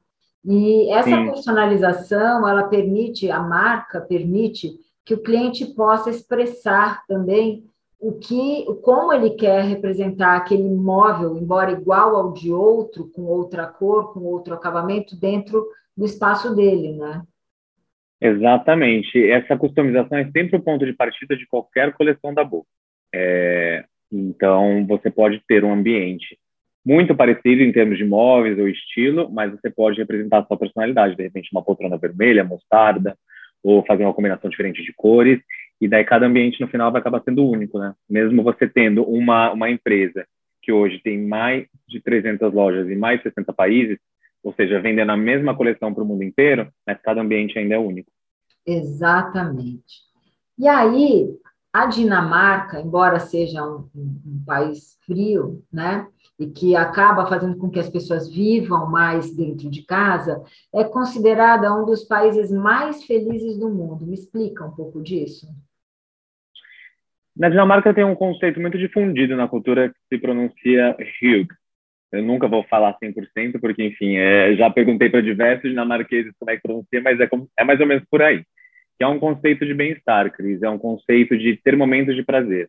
E 0.44 0.90
essa 0.90 1.10
Sim. 1.10 1.26
personalização, 1.26 2.48
ela 2.48 2.64
permite, 2.64 3.30
a 3.30 3.40
marca 3.40 4.00
permite 4.00 4.72
que 5.04 5.14
o 5.14 5.22
cliente 5.22 5.64
possa 5.66 6.10
expressar 6.10 7.04
também 7.06 7.64
o 8.00 8.12
que, 8.12 8.64
como 8.82 9.12
ele 9.12 9.30
quer 9.30 9.64
representar 9.64 10.36
aquele 10.36 10.62
imóvel, 10.62 11.36
embora 11.36 11.72
igual 11.72 12.14
ao 12.14 12.32
de 12.32 12.52
outro, 12.52 13.10
com 13.10 13.22
outra 13.22 13.66
cor, 13.66 14.12
com 14.12 14.20
outro 14.20 14.54
acabamento, 14.54 15.18
dentro 15.18 15.66
do 15.96 16.04
espaço 16.04 16.54
dele, 16.54 16.92
né? 16.92 17.22
Exatamente. 18.20 19.30
Essa 19.30 19.56
customização 19.56 20.18
é 20.18 20.30
sempre 20.30 20.56
o 20.56 20.62
ponto 20.62 20.86
de 20.86 20.92
partida 20.92 21.36
de 21.36 21.46
qualquer 21.46 21.92
coleção 21.92 22.32
da 22.32 22.44
Boa. 22.44 22.64
É, 23.12 23.84
Então, 24.10 24.86
você 24.86 25.10
pode 25.10 25.42
ter 25.46 25.64
um 25.64 25.72
ambiente 25.72 26.38
muito 26.84 27.14
parecido 27.14 27.62
em 27.62 27.72
termos 27.72 27.98
de 27.98 28.04
móveis 28.04 28.58
ou 28.58 28.68
estilo, 28.68 29.30
mas 29.30 29.50
você 29.50 29.68
pode 29.70 29.98
representar 29.98 30.38
a 30.38 30.46
sua 30.46 30.56
personalidade, 30.56 31.16
de 31.16 31.22
repente 31.22 31.50
uma 31.52 31.62
poltrona 31.62 31.98
vermelha, 31.98 32.44
mostarda, 32.44 33.16
ou 33.62 33.84
fazer 33.84 34.04
uma 34.04 34.14
combinação 34.14 34.48
diferente 34.48 34.82
de 34.82 34.92
cores, 34.94 35.40
e 35.80 35.88
daí 35.88 36.04
cada 36.04 36.26
ambiente 36.26 36.60
no 36.60 36.68
final 36.68 36.90
vai 36.90 37.00
acabar 37.00 37.22
sendo 37.22 37.46
único, 37.46 37.78
né? 37.78 37.94
Mesmo 38.08 38.42
você 38.42 38.68
tendo 38.68 39.02
uma, 39.02 39.52
uma 39.52 39.70
empresa 39.70 40.26
que 40.62 40.72
hoje 40.72 41.00
tem 41.02 41.18
mais 41.26 41.66
de 41.88 42.00
300 42.00 42.52
lojas 42.52 42.88
em 42.90 42.96
mais 42.96 43.18
de 43.18 43.24
60 43.24 43.52
países, 43.52 43.98
ou 44.42 44.52
seja, 44.52 44.80
vendendo 44.80 45.10
a 45.12 45.16
mesma 45.16 45.54
coleção 45.54 45.94
para 45.94 46.02
o 46.02 46.06
mundo 46.06 46.22
inteiro, 46.22 46.70
mas 46.86 47.00
cada 47.00 47.20
ambiente 47.20 47.58
ainda 47.58 47.74
é 47.74 47.78
único. 47.78 48.10
Exatamente. 48.66 50.02
E 50.58 50.68
aí, 50.68 51.28
a 51.72 51.86
Dinamarca, 51.86 52.80
embora 52.80 53.20
seja 53.20 53.64
um, 53.64 53.88
um, 53.94 54.20
um 54.26 54.44
país 54.44 54.98
frio, 55.06 55.62
né? 55.72 56.06
e 56.38 56.46
que 56.46 56.76
acaba 56.76 57.26
fazendo 57.26 57.56
com 57.56 57.68
que 57.68 57.80
as 57.80 57.90
pessoas 57.90 58.28
vivam 58.28 58.88
mais 58.88 59.34
dentro 59.34 59.68
de 59.68 59.82
casa, 59.82 60.42
é 60.72 60.84
considerada 60.84 61.74
um 61.74 61.84
dos 61.84 62.04
países 62.04 62.52
mais 62.52 63.02
felizes 63.02 63.58
do 63.58 63.68
mundo. 63.68 64.06
Me 64.06 64.14
explica 64.14 64.64
um 64.64 64.70
pouco 64.70 65.02
disso. 65.02 65.48
Na 67.38 67.48
Dinamarca 67.48 67.94
tem 67.94 68.02
um 68.02 68.16
conceito 68.16 68.60
muito 68.60 68.76
difundido 68.76 69.36
na 69.36 69.46
cultura 69.46 69.90
que 69.90 69.94
se 70.08 70.20
pronuncia 70.20 70.96
Hygge. 70.98 71.46
Eu 72.10 72.20
nunca 72.20 72.48
vou 72.48 72.64
falar 72.64 72.98
100%, 72.98 73.60
porque, 73.60 73.84
enfim, 73.84 74.16
é, 74.16 74.56
já 74.56 74.68
perguntei 74.68 75.08
para 75.08 75.22
diversos 75.22 75.70
dinamarqueses 75.70 76.32
como 76.36 76.50
é 76.50 76.56
que 76.56 76.62
pronuncia, 76.62 77.00
mas 77.00 77.20
é, 77.20 77.28
como, 77.28 77.48
é 77.56 77.62
mais 77.62 77.78
ou 77.78 77.86
menos 77.86 78.02
por 78.10 78.22
aí. 78.22 78.42
Que 78.98 79.04
é 79.04 79.06
um 79.06 79.20
conceito 79.20 79.64
de 79.64 79.72
bem-estar, 79.72 80.32
Cris, 80.32 80.60
é 80.64 80.68
um 80.68 80.78
conceito 80.78 81.38
de 81.38 81.56
ter 81.62 81.76
momentos 81.76 82.16
de 82.16 82.24
prazer. 82.24 82.68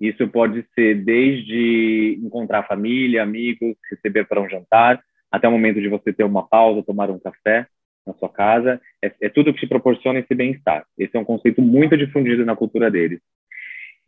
Isso 0.00 0.28
pode 0.28 0.64
ser 0.76 0.94
desde 1.02 2.16
encontrar 2.22 2.68
família, 2.68 3.20
amigos, 3.20 3.74
receber 3.90 4.28
para 4.28 4.40
um 4.40 4.48
jantar, 4.48 5.02
até 5.28 5.48
o 5.48 5.50
momento 5.50 5.80
de 5.80 5.88
você 5.88 6.12
ter 6.12 6.22
uma 6.22 6.46
pausa, 6.46 6.84
tomar 6.84 7.10
um 7.10 7.18
café 7.18 7.66
na 8.06 8.14
sua 8.14 8.28
casa. 8.28 8.80
É, 9.02 9.12
é 9.22 9.28
tudo 9.28 9.52
que 9.52 9.60
te 9.60 9.66
proporciona 9.66 10.20
esse 10.20 10.34
bem-estar. 10.36 10.84
Esse 10.96 11.16
é 11.16 11.20
um 11.20 11.24
conceito 11.24 11.60
muito 11.60 11.96
difundido 11.96 12.44
na 12.44 12.54
cultura 12.54 12.88
deles. 12.88 13.18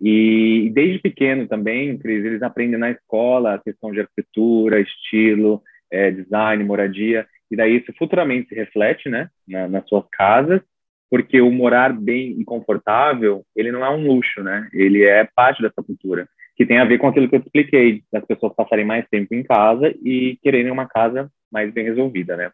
E 0.01 0.71
desde 0.75 0.99
pequeno 0.99 1.49
também, 1.49 1.97
Cris, 1.99 2.25
eles 2.25 2.43
aprendem 2.43 2.79
na 2.79 2.91
escola 2.91 3.55
a 3.55 3.59
questão 3.59 3.91
de 3.91 4.01
arquitetura, 4.01 4.81
estilo, 4.81 5.63
é, 5.91 6.11
design, 6.11 6.63
moradia, 6.65 7.27
e 7.51 7.57
daí 7.57 7.77
isso 7.77 7.93
futuramente 7.99 8.49
se 8.49 8.55
reflete 8.55 9.09
né, 9.09 9.31
na, 9.49 9.69
nas 9.69 9.89
suas 9.89 10.05
casas 10.11 10.61
porque 11.11 11.41
o 11.41 11.51
morar 11.51 11.93
bem 11.93 12.39
e 12.41 12.45
confortável, 12.45 13.45
ele 13.55 13.71
não 13.71 13.85
é 13.85 13.91
um 13.91 14.07
luxo, 14.07 14.43
né? 14.43 14.69
Ele 14.73 15.05
é 15.05 15.29
parte 15.35 15.63
dessa 15.63 15.83
cultura, 15.83 16.29
que 16.57 16.67
tem 16.67 16.79
a 16.79 16.85
ver 16.85 16.99
com 16.99 17.09
aquilo 17.09 17.29
que 17.29 17.37
eu 17.37 17.41
expliquei, 17.41 18.03
das 18.13 18.25
pessoas 18.25 18.55
passarem 18.55 18.85
mais 18.85 19.07
tempo 19.09 19.35
em 19.35 19.43
casa 19.43 19.95
e 20.03 20.39
quererem 20.43 20.71
uma 20.71 20.87
casa 20.87 21.31
mais 21.51 21.73
bem 21.73 21.85
resolvida, 21.85 22.37
né? 22.37 22.51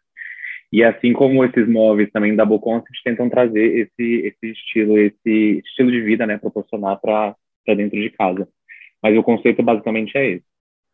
E 0.73 0.83
assim 0.83 1.13
como 1.13 1.45
esses 1.45 1.69
móveis 1.69 2.09
também 2.11 2.35
da 2.35 2.43
Boconcept 2.43 3.03
tentam 3.03 3.29
trazer 3.29 3.63
esse 3.77 4.25
esse 4.25 4.51
estilo, 4.51 4.97
esse 4.97 5.61
estilo 5.63 5.91
de 5.91 6.01
vida, 6.01 6.25
né, 6.25 6.39
proporcionar 6.39 6.99
para 6.99 7.35
dentro 7.67 8.01
de 8.01 8.09
casa. 8.09 8.47
Mas 8.99 9.15
o 9.15 9.21
conceito 9.21 9.61
basicamente 9.61 10.17
é 10.17 10.31
esse. 10.31 10.45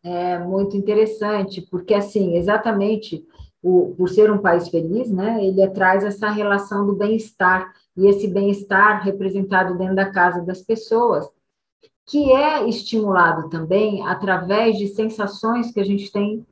É 0.04 0.38
muito 0.38 0.76
interessante, 0.76 1.62
porque 1.70 1.94
assim, 1.94 2.36
exatamente 2.36 3.24
o, 3.62 3.94
por 3.96 4.10
ser 4.10 4.30
um 4.30 4.36
país 4.36 4.68
feliz, 4.68 5.10
né, 5.10 5.42
ele 5.42 5.66
traz 5.70 6.04
essa 6.04 6.30
relação 6.30 6.86
do 6.86 6.94
bem-estar, 6.94 7.72
e 7.96 8.06
esse 8.06 8.28
bem-estar 8.28 9.02
representado 9.02 9.78
dentro 9.78 9.94
da 9.94 10.10
casa 10.10 10.44
das 10.44 10.60
pessoas, 10.60 11.26
que 12.06 12.30
é 12.32 12.68
estimulado 12.68 13.48
também 13.48 14.06
através 14.06 14.76
de 14.76 14.88
sensações 14.88 15.72
que 15.72 15.80
a 15.80 15.84
gente 15.84 16.12
tem 16.12 16.44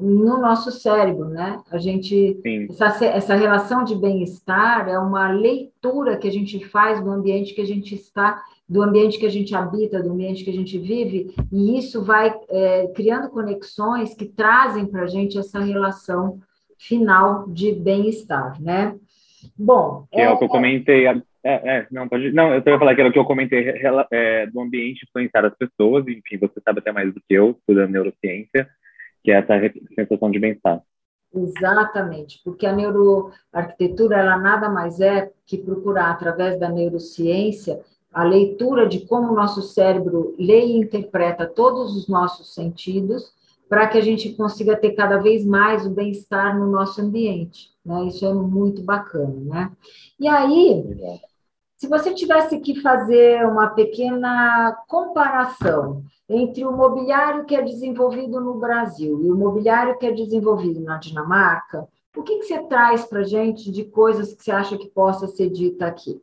no 0.00 0.38
nosso 0.38 0.70
cérebro, 0.70 1.28
né? 1.30 1.60
A 1.70 1.78
gente 1.78 2.38
essa, 2.70 3.04
essa 3.06 3.34
relação 3.34 3.84
de 3.84 3.96
bem-estar 3.96 4.88
é 4.88 4.98
uma 4.98 5.30
leitura 5.30 6.16
que 6.18 6.28
a 6.28 6.30
gente 6.30 6.62
faz 6.66 7.02
do 7.02 7.10
ambiente 7.10 7.54
que 7.54 7.60
a 7.60 7.66
gente 7.66 7.94
está, 7.94 8.42
do 8.68 8.82
ambiente 8.82 9.18
que 9.18 9.26
a 9.26 9.30
gente 9.30 9.54
habita, 9.54 10.02
do 10.02 10.12
ambiente 10.12 10.44
que 10.44 10.50
a 10.50 10.54
gente 10.54 10.78
vive, 10.78 11.34
e 11.50 11.78
isso 11.78 12.04
vai 12.04 12.34
é, 12.50 12.86
criando 12.88 13.30
conexões 13.30 14.14
que 14.14 14.26
trazem 14.26 14.86
para 14.86 15.02
a 15.02 15.06
gente 15.06 15.38
essa 15.38 15.60
relação 15.60 16.38
final 16.78 17.48
de 17.48 17.72
bem-estar, 17.72 18.60
né? 18.60 18.94
Bom, 19.56 20.06
é, 20.12 20.22
é 20.22 20.30
o 20.30 20.38
que 20.38 20.44
eu 20.44 20.48
comentei. 20.48 21.06
É, 21.06 21.14
é, 21.44 21.86
não, 21.90 22.08
pode, 22.08 22.30
não, 22.30 22.54
eu 22.54 22.62
ia 22.64 22.78
falar 22.78 22.94
que 22.94 23.00
era 23.00 23.10
o 23.10 23.12
que 23.12 23.18
eu 23.18 23.24
comentei 23.24 23.74
é, 24.12 24.46
do 24.46 24.60
ambiente 24.60 25.04
influenciar 25.08 25.44
as 25.44 25.56
pessoas, 25.56 26.06
enfim, 26.06 26.38
você 26.38 26.60
sabe 26.60 26.78
até 26.78 26.92
mais 26.92 27.12
do 27.12 27.20
que 27.20 27.34
eu, 27.34 27.56
estudando 27.58 27.90
neurociência, 27.90 28.68
que 29.22 29.30
é 29.30 29.38
essa 29.38 29.54
sensação 29.94 30.30
de 30.30 30.38
bem-estar. 30.38 30.82
Exatamente, 31.34 32.40
porque 32.44 32.66
a 32.66 32.72
neuroarquitetura 32.72 34.18
ela 34.18 34.36
nada 34.36 34.68
mais 34.68 35.00
é 35.00 35.30
que 35.46 35.56
procurar 35.56 36.10
através 36.10 36.58
da 36.60 36.68
neurociência 36.68 37.80
a 38.12 38.22
leitura 38.22 38.86
de 38.86 39.06
como 39.06 39.32
o 39.32 39.34
nosso 39.34 39.62
cérebro 39.62 40.34
lê 40.38 40.66
e 40.66 40.76
interpreta 40.76 41.46
todos 41.46 41.96
os 41.96 42.06
nossos 42.06 42.54
sentidos 42.54 43.32
para 43.68 43.86
que 43.86 43.96
a 43.96 44.02
gente 44.02 44.34
consiga 44.34 44.76
ter 44.76 44.92
cada 44.92 45.16
vez 45.16 45.46
mais 45.46 45.86
o 45.86 45.90
bem-estar 45.90 46.58
no 46.58 46.70
nosso 46.70 47.00
ambiente. 47.00 47.70
Né? 47.82 48.04
Isso 48.04 48.26
é 48.26 48.34
muito 48.34 48.82
bacana. 48.82 49.34
Né? 49.40 49.72
E 50.20 50.28
aí, 50.28 50.84
se 51.78 51.88
você 51.88 52.12
tivesse 52.12 52.60
que 52.60 52.82
fazer 52.82 53.46
uma 53.46 53.68
pequena 53.68 54.76
comparação 54.86 56.04
entre 56.32 56.64
o 56.64 56.72
mobiliário 56.72 57.44
que 57.44 57.54
é 57.54 57.62
desenvolvido 57.62 58.40
no 58.40 58.54
Brasil 58.54 59.20
e 59.24 59.30
o 59.30 59.36
mobiliário 59.36 59.98
que 59.98 60.06
é 60.06 60.12
desenvolvido 60.12 60.80
na 60.80 60.98
Dinamarca, 60.98 61.86
o 62.16 62.22
que, 62.22 62.38
que 62.38 62.44
você 62.44 62.62
traz 62.66 63.04
para 63.04 63.22
gente 63.22 63.70
de 63.70 63.84
coisas 63.84 64.34
que 64.34 64.42
você 64.42 64.50
acha 64.50 64.76
que 64.76 64.88
possa 64.88 65.26
ser 65.26 65.50
dita 65.50 65.86
aqui? 65.86 66.20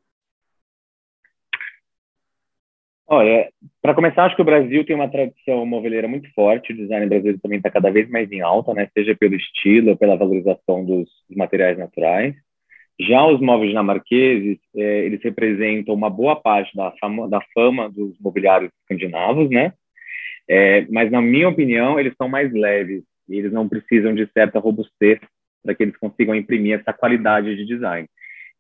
Olha, 3.12 3.52
para 3.82 3.96
começar, 3.96 4.26
acho 4.26 4.36
que 4.36 4.42
o 4.42 4.46
Brasil 4.46 4.86
tem 4.86 4.96
uma 4.96 5.10
tradição 5.10 5.66
moveleira 5.66 6.08
muito 6.08 6.32
forte, 6.32 6.72
o 6.72 6.76
design 6.76 7.08
brasileiro 7.08 7.40
também 7.40 7.58
está 7.58 7.72
cada 7.72 7.90
vez 7.90 8.08
mais 8.08 8.32
em 8.32 8.40
alta, 8.40 8.72
né? 8.72 8.88
seja 8.94 9.16
pelo 9.16 9.34
estilo, 9.34 9.98
pela 9.98 10.16
valorização 10.16 10.86
dos, 10.86 11.10
materiais 11.36 11.76
naturais. 11.76 12.36
Já 13.00 13.26
os 13.26 13.42
móveis 13.42 13.70
dinamarqueses, 13.70 14.60
é, 14.76 15.06
eles 15.06 15.24
representam 15.24 15.96
uma 15.96 16.10
boa 16.10 16.36
parte 16.36 16.76
da 16.76 16.92
fama, 17.00 17.28
da 17.28 17.42
fama 17.52 17.90
dos 17.90 18.16
mobiliários 18.20 18.72
escandinavos, 18.82 19.50
né? 19.50 19.74
É, 20.50 20.86
mas, 20.90 21.12
na 21.12 21.22
minha 21.22 21.48
opinião, 21.48 22.00
eles 22.00 22.14
são 22.18 22.28
mais 22.28 22.52
leves 22.52 23.04
e 23.28 23.38
eles 23.38 23.52
não 23.52 23.70
precisam 23.70 24.16
de 24.16 24.28
certa 24.34 24.58
robustez 24.60 25.20
para 25.64 25.76
que 25.76 25.84
eles 25.84 25.98
consigam 25.98 26.34
imprimir 26.34 26.80
essa 26.80 26.92
qualidade 26.92 27.56
de 27.56 27.66
design, 27.66 28.08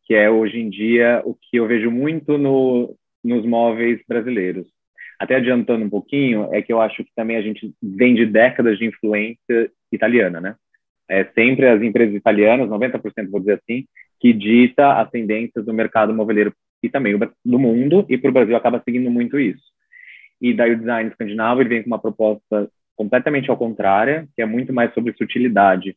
que 0.05 0.13
é 0.13 0.29
hoje 0.29 0.60
em 0.60 0.69
dia 0.69 1.22
o 1.25 1.34
que 1.34 1.58
eu 1.58 1.65
vejo 1.65 1.89
muito 1.89 2.38
no, 2.38 2.96
nos 3.24 3.46
móveis 3.46 4.00
brasileiros. 4.08 4.67
Até 5.19 5.36
adiantando 5.36 5.84
um 5.84 5.89
pouquinho, 5.89 6.48
é 6.53 6.62
que 6.62 6.72
eu 6.72 6.79
acho 6.79 7.03
que 7.03 7.12
também 7.15 7.38
a 7.38 7.41
gente 7.41 7.74
vem 7.81 8.13
de 8.13 8.25
décadas 8.25 8.77
de 8.77 8.86
influência 8.86 9.72
italiana, 9.91 10.39
né? 10.39 10.55
É 11.10 11.25
sempre 11.34 11.67
as 11.67 11.81
empresas 11.81 12.13
italianas, 12.15 12.69
90% 12.69 13.29
vou 13.29 13.39
dizer 13.39 13.53
assim, 13.53 13.86
que 14.19 14.31
dita 14.31 14.93
as 14.93 15.10
tendências 15.10 15.65
do 15.65 15.74
mercado 15.74 16.13
moveleiro 16.13 16.53
e 16.84 16.89
também 16.89 17.17
do 17.17 17.60
mundo, 17.60 18.05
e 18.08 18.17
para 18.17 18.29
o 18.29 18.34
Brasil 18.34 18.55
acaba 18.55 18.81
seguindo 18.86 19.10
muito 19.10 19.39
isso. 19.39 19.63
E 20.41 20.53
daí 20.53 20.72
o 20.72 20.79
design 20.79 21.10
escandinavo 21.10 21.62
ele 21.62 21.69
vem 21.69 21.84
com 21.84 21.88
uma 21.88 22.00
proposta 22.00 22.69
completamente 22.96 23.50
ao 23.50 23.58
contrário, 23.58 24.27
que 24.36 24.41
é 24.41 24.46
muito 24.46 24.74
mais 24.74 24.93
sobre 24.93 25.13
sutilidade 25.13 25.96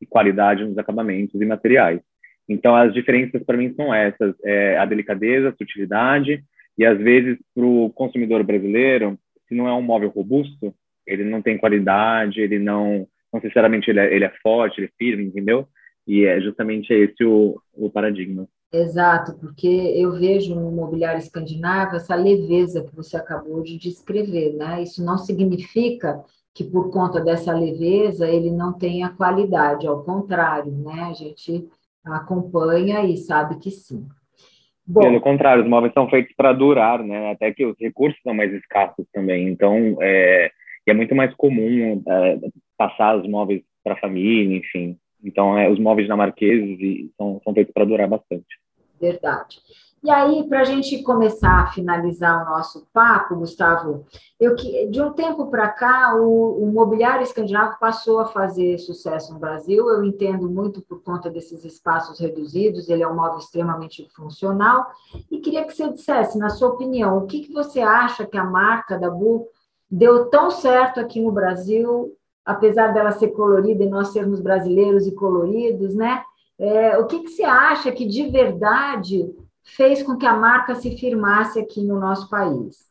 e 0.00 0.06
qualidade 0.06 0.64
nos 0.64 0.78
acabamentos 0.78 1.40
e 1.40 1.44
materiais. 1.44 2.00
Então, 2.48 2.74
as 2.74 2.92
diferenças 2.92 3.42
para 3.44 3.56
mim 3.56 3.72
são 3.74 3.94
essas: 3.94 4.34
é 4.44 4.76
a 4.78 4.84
delicadeza, 4.84 5.50
a 5.50 5.56
sutilidade 5.56 6.44
e 6.80 6.84
às 6.86 6.98
vezes, 6.98 7.38
para 7.54 7.64
o 7.64 7.90
consumidor 7.90 8.42
brasileiro, 8.42 9.18
se 9.46 9.54
não 9.54 9.68
é 9.68 9.72
um 9.74 9.82
móvel 9.82 10.08
robusto, 10.08 10.74
ele 11.06 11.24
não 11.24 11.42
tem 11.42 11.58
qualidade, 11.58 12.40
ele 12.40 12.58
não, 12.58 13.06
não 13.32 13.40
sinceramente, 13.40 13.90
ele 13.90 14.00
é, 14.00 14.14
ele 14.14 14.24
é 14.24 14.32
forte, 14.42 14.80
ele 14.80 14.86
é 14.86 14.96
firme, 14.96 15.24
entendeu? 15.24 15.68
E 16.06 16.24
é 16.24 16.40
justamente 16.40 16.92
esse 16.92 17.22
o, 17.22 17.60
o 17.74 17.90
paradigma. 17.90 18.48
Exato, 18.72 19.34
porque 19.40 19.66
eu 19.66 20.12
vejo 20.12 20.54
no 20.54 20.70
mobiliário 20.70 21.18
escandinavo 21.18 21.96
essa 21.96 22.14
leveza 22.14 22.84
que 22.84 22.94
você 22.94 23.16
acabou 23.16 23.62
de 23.62 23.76
descrever, 23.76 24.54
né? 24.54 24.82
Isso 24.82 25.04
não 25.04 25.18
significa 25.18 26.22
que 26.54 26.62
por 26.62 26.90
conta 26.90 27.20
dessa 27.20 27.52
leveza 27.52 28.28
ele 28.28 28.50
não 28.50 28.72
tenha 28.72 29.10
qualidade, 29.10 29.88
ao 29.88 30.04
contrário, 30.04 30.70
né? 30.70 31.02
A 31.02 31.12
gente 31.12 31.68
acompanha 32.04 33.04
e 33.04 33.16
sabe 33.16 33.58
que 33.58 33.70
sim. 33.72 34.06
Bom, 34.86 35.00
Pelo 35.00 35.20
contrário, 35.20 35.64
os 35.64 35.68
móveis 35.68 35.92
são 35.92 36.08
feitos 36.08 36.34
para 36.36 36.52
durar, 36.52 37.02
né? 37.02 37.32
Até 37.32 37.52
que 37.52 37.64
os 37.64 37.76
recursos 37.78 38.20
são 38.22 38.34
mais 38.34 38.52
escassos 38.52 39.06
também. 39.12 39.48
Então, 39.48 39.96
é, 40.00 40.50
é 40.86 40.94
muito 40.94 41.14
mais 41.14 41.34
comum 41.34 42.02
é, 42.06 42.38
passar 42.76 43.16
os 43.16 43.28
móveis 43.28 43.62
para 43.82 43.94
a 43.94 44.00
família, 44.00 44.56
enfim. 44.56 44.96
Então, 45.24 45.56
é, 45.58 45.70
os 45.70 45.78
móveis 45.78 46.06
dinamarqueses 46.06 47.10
são, 47.16 47.40
são 47.44 47.52
feitos 47.52 47.72
para 47.72 47.84
durar 47.84 48.08
bastante. 48.08 48.58
Verdade. 49.00 49.60
E 50.02 50.10
aí, 50.10 50.48
para 50.48 50.60
a 50.60 50.64
gente 50.64 51.02
começar 51.02 51.60
a 51.60 51.66
finalizar 51.66 52.42
o 52.42 52.50
nosso 52.50 52.86
papo, 52.90 53.36
Gustavo, 53.36 54.06
eu 54.38 54.56
que 54.56 54.86
de 54.86 55.00
um 55.02 55.12
tempo 55.12 55.48
para 55.48 55.68
cá 55.68 56.16
o, 56.16 56.64
o 56.64 56.72
mobiliário 56.72 57.22
escandinavo 57.22 57.78
passou 57.78 58.18
a 58.18 58.24
fazer 58.24 58.78
sucesso 58.78 59.34
no 59.34 59.38
Brasil. 59.38 59.86
Eu 59.90 60.02
entendo 60.02 60.48
muito 60.48 60.80
por 60.80 61.02
conta 61.02 61.28
desses 61.28 61.66
espaços 61.66 62.18
reduzidos. 62.18 62.88
Ele 62.88 63.02
é 63.02 63.08
um 63.08 63.14
móvel 63.14 63.38
extremamente 63.38 64.08
funcional. 64.16 64.86
E 65.30 65.38
queria 65.38 65.66
que 65.66 65.74
você 65.74 65.92
dissesse, 65.92 66.38
na 66.38 66.48
sua 66.48 66.68
opinião, 66.68 67.18
o 67.18 67.26
que, 67.26 67.40
que 67.40 67.52
você 67.52 67.80
acha 67.80 68.26
que 68.26 68.38
a 68.38 68.44
marca 68.44 68.98
da 68.98 69.10
Bu 69.10 69.48
deu 69.90 70.30
tão 70.30 70.50
certo 70.50 70.98
aqui 70.98 71.20
no 71.20 71.30
Brasil, 71.30 72.16
apesar 72.50 72.88
dela 72.88 73.12
ser 73.12 73.28
colorida 73.28 73.84
e 73.84 73.88
nós 73.88 74.08
sermos 74.08 74.40
brasileiros 74.40 75.06
e 75.06 75.14
coloridos, 75.14 75.94
né? 75.94 76.22
É, 76.58 76.98
o 76.98 77.06
que, 77.06 77.20
que 77.20 77.28
você 77.28 77.42
acha 77.42 77.90
que 77.90 78.06
de 78.06 78.28
verdade 78.28 79.32
fez 79.64 80.02
com 80.02 80.16
que 80.16 80.26
a 80.26 80.34
marca 80.34 80.74
se 80.74 80.96
firmasse 80.96 81.58
aqui 81.58 81.82
no 81.82 81.98
nosso 81.98 82.28
país? 82.28 82.90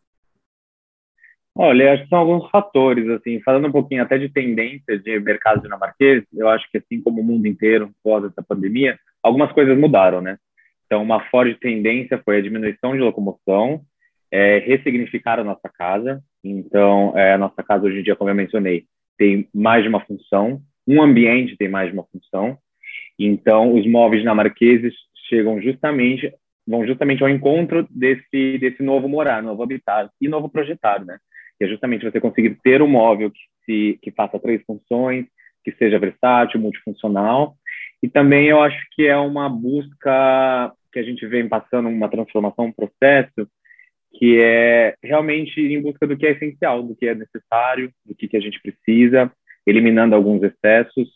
Olha, 1.56 1.94
acho 1.94 2.04
que 2.04 2.10
são 2.10 2.20
alguns 2.20 2.50
fatores, 2.50 3.08
assim, 3.10 3.42
falando 3.42 3.68
um 3.68 3.72
pouquinho 3.72 4.02
até 4.02 4.18
de 4.18 4.30
tendência 4.30 4.98
de 4.98 5.20
mercado 5.20 5.62
dinamarquês, 5.62 6.24
eu 6.34 6.48
acho 6.48 6.70
que 6.72 6.78
assim 6.78 7.02
como 7.02 7.22
o 7.22 7.24
mundo 7.24 7.46
inteiro, 7.48 7.92
pós 8.02 8.24
essa 8.24 8.42
pandemia, 8.42 8.98
algumas 9.22 9.52
coisas 9.52 9.78
mudaram, 9.78 10.22
né? 10.22 10.38
Então, 10.86 11.04
uma 11.04 11.20
forte 11.30 11.60
tendência 11.60 12.22
foi 12.24 12.38
a 12.38 12.42
diminuição 12.42 12.94
de 12.94 13.00
locomoção, 13.00 13.82
é, 14.32 14.60
ressignificar 14.60 15.40
a 15.40 15.44
nossa 15.44 15.70
casa. 15.70 16.24
Então, 16.44 17.14
é, 17.18 17.34
a 17.34 17.38
nossa 17.38 17.62
casa 17.62 17.86
hoje 17.86 18.00
em 18.00 18.04
dia, 18.04 18.16
como 18.16 18.30
eu 18.30 18.36
mencionei, 18.36 18.86
tem 19.20 19.48
mais 19.54 19.84
de 19.84 19.90
uma 19.90 20.00
função, 20.00 20.62
um 20.88 21.02
ambiente 21.04 21.56
tem 21.58 21.70
mais 21.70 21.90
de 21.90 21.94
uma 21.94 22.06
função. 22.06 22.58
Então, 23.20 23.76
os 23.76 23.86
móveis 23.86 24.22
dinamarqueses 24.22 24.96
chegam 25.28 25.62
justamente 25.62 26.34
vão 26.70 26.86
justamente 26.86 27.24
ao 27.24 27.30
encontro 27.30 27.88
desse, 27.90 28.60
desse 28.60 28.84
novo 28.84 29.10
morar, 29.10 29.42
novo 29.42 29.64
habitar 29.64 30.08
e 30.22 30.28
novo 30.28 30.48
projetar, 30.48 31.04
né? 31.04 31.18
Que 31.58 31.66
é 31.66 31.68
justamente 31.68 32.06
você 32.06 32.22
conseguir 32.22 32.58
ter 32.64 32.82
um 32.82 32.88
móvel 32.88 33.32
que, 33.32 33.40
se, 33.66 34.00
que 34.04 34.12
faça 34.12 34.40
três 34.40 34.62
funções, 34.66 35.26
que 35.64 35.72
seja 35.72 35.98
versátil, 35.98 36.60
multifuncional. 36.60 37.56
E 38.04 38.08
também 38.08 38.48
eu 38.48 38.62
acho 38.62 38.78
que 38.92 39.08
é 39.08 39.18
uma 39.18 39.50
busca 39.50 40.72
que 40.94 41.00
a 41.00 41.04
gente 41.04 41.26
vem 41.26 41.50
passando, 41.50 41.90
uma 41.90 42.08
transformação, 42.08 42.66
um 42.66 42.72
processo, 42.72 43.48
que 44.14 44.40
é 44.42 44.96
realmente 45.04 45.60
em 45.62 45.82
busca 45.82 46.08
do 46.08 46.18
que 46.18 46.26
é 46.26 46.32
essencial, 46.32 46.84
do 46.84 46.96
que 46.96 47.08
é 47.08 47.16
necessário, 47.16 47.92
do 48.06 48.16
que, 48.16 48.28
que 48.28 48.38
a 48.38 48.40
gente 48.40 48.60
precisa, 48.62 49.32
eliminando 49.66 50.16
alguns 50.16 50.42
excessos, 50.42 51.10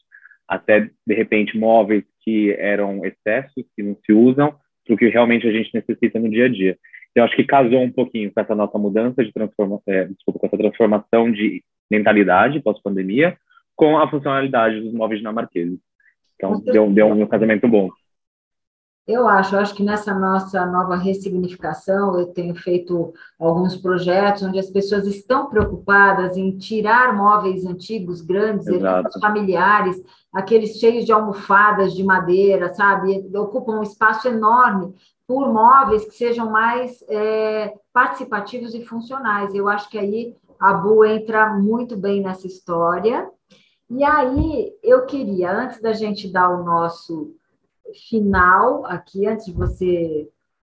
até, 0.48 0.90
de 1.06 1.14
repente, 1.14 1.58
móveis 1.58 2.04
que 2.22 2.52
eram 2.52 3.04
excessos, 3.06 3.66
que 3.76 3.84
não 3.84 3.98
se 4.06 4.14
usam, 4.14 4.56
para 4.86 4.94
o 4.94 4.98
que 4.98 5.08
realmente 5.08 5.48
a 5.48 5.52
gente 5.52 5.72
necessita 5.74 6.20
no 6.20 6.30
dia 6.30 6.46
a 6.46 6.50
dia. 6.50 6.78
Eu 7.16 7.24
acho 7.24 7.36
que 7.36 7.44
casou 7.44 7.82
um 7.82 7.92
pouquinho 7.92 8.32
com 8.32 8.42
essa 8.42 8.56
nossa 8.56 8.78
mudança 8.78 9.24
de 9.24 9.32
transformação, 9.32 9.84
é, 9.88 10.06
desculpa, 10.06 10.40
com 10.40 10.48
essa 10.48 10.58
transformação 10.58 11.32
de 11.32 11.64
mentalidade 11.90 12.62
pós-pandemia, 12.62 13.38
com 13.76 13.98
a 13.98 14.10
funcionalidade 14.10 14.82
dos 14.82 14.94
móveis 14.94 15.20
dinamarqueses. 15.20 15.80
Então, 16.36 16.60
deu, 16.60 16.90
deu 16.92 17.08
um 17.08 17.26
casamento 17.28 17.68
bom. 17.68 17.90
Eu 19.06 19.28
acho, 19.28 19.54
eu 19.54 19.60
acho 19.60 19.76
que 19.76 19.84
nessa 19.84 20.14
nossa 20.18 20.66
nova 20.66 20.96
ressignificação, 20.96 22.18
eu 22.18 22.28
tenho 22.28 22.56
feito 22.56 23.14
alguns 23.38 23.76
projetos 23.76 24.44
onde 24.44 24.58
as 24.58 24.70
pessoas 24.70 25.06
estão 25.06 25.50
preocupadas 25.50 26.38
em 26.38 26.58
tirar 26.58 27.14
móveis 27.14 27.66
antigos, 27.66 28.22
grandes, 28.22 28.66
familiares, 29.20 30.02
aqueles 30.32 30.80
cheios 30.80 31.04
de 31.04 31.12
almofadas 31.12 31.94
de 31.94 32.02
madeira, 32.02 32.74
sabe? 32.74 33.30
Ocupam 33.36 33.80
um 33.80 33.84
espaço 33.84 34.30
enorme 34.30 34.96
por 35.28 35.52
móveis 35.52 36.06
que 36.06 36.16
sejam 36.16 36.50
mais 36.50 37.04
é, 37.10 37.74
participativos 37.92 38.74
e 38.74 38.86
funcionais. 38.86 39.54
Eu 39.54 39.68
acho 39.68 39.90
que 39.90 39.98
aí 39.98 40.34
a 40.58 40.74
Bu 40.74 41.04
entra 41.04 41.54
muito 41.54 41.98
bem 41.98 42.22
nessa 42.22 42.48
história. 42.48 43.30
E 43.90 44.02
aí 44.02 44.72
eu 44.82 45.06
queria, 45.06 45.52
antes 45.52 45.82
da 45.82 45.92
gente 45.92 46.32
dar 46.32 46.50
o 46.50 46.64
nosso 46.64 47.36
final 47.94 48.86
aqui, 48.86 49.26
antes 49.28 49.46
de 49.46 49.54
você 49.54 50.30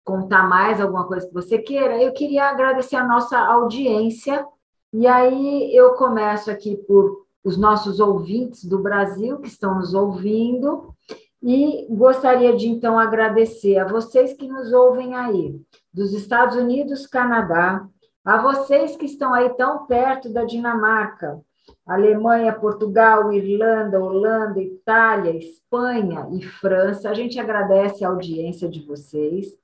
contar 0.05 0.49
mais 0.49 0.81
alguma 0.81 1.07
coisa 1.07 1.27
que 1.27 1.35
você 1.35 1.59
queira, 1.59 2.01
eu 2.01 2.13
queria 2.13 2.45
agradecer 2.45 2.97
a 2.97 3.07
nossa 3.07 3.39
audiência. 3.39 4.47
E 4.93 5.07
aí 5.07 5.75
eu 5.75 5.95
começo 5.95 6.51
aqui 6.51 6.77
por 6.77 7.27
os 7.43 7.57
nossos 7.57 8.01
ouvintes 8.01 8.65
do 8.65 8.79
Brasil 8.79 9.39
que 9.39 9.49
estão 9.49 9.77
nos 9.77 9.95
ouvindo 9.95 10.95
e 11.43 11.87
gostaria 11.89 12.57
de 12.57 12.69
então 12.69 12.99
agradecer 12.99 13.79
a 13.79 13.87
vocês 13.87 14.33
que 14.33 14.49
nos 14.49 14.73
ouvem 14.73 15.15
aí, 15.15 15.61
dos 15.93 16.13
Estados 16.13 16.57
Unidos, 16.57 17.07
Canadá, 17.07 17.87
a 18.25 18.39
vocês 18.39 18.97
que 18.97 19.07
estão 19.07 19.33
aí 19.33 19.51
tão 19.51 19.87
perto 19.87 20.29
da 20.29 20.45
Dinamarca, 20.45 21.41
Alemanha, 21.87 22.53
Portugal, 22.53 23.33
Irlanda, 23.33 24.01
Holanda, 24.01 24.61
Itália, 24.61 25.37
Espanha 25.37 26.29
e 26.33 26.43
França. 26.43 27.09
A 27.09 27.15
gente 27.15 27.39
agradece 27.39 28.05
a 28.05 28.09
audiência 28.09 28.69
de 28.69 28.85
vocês. 28.85 29.57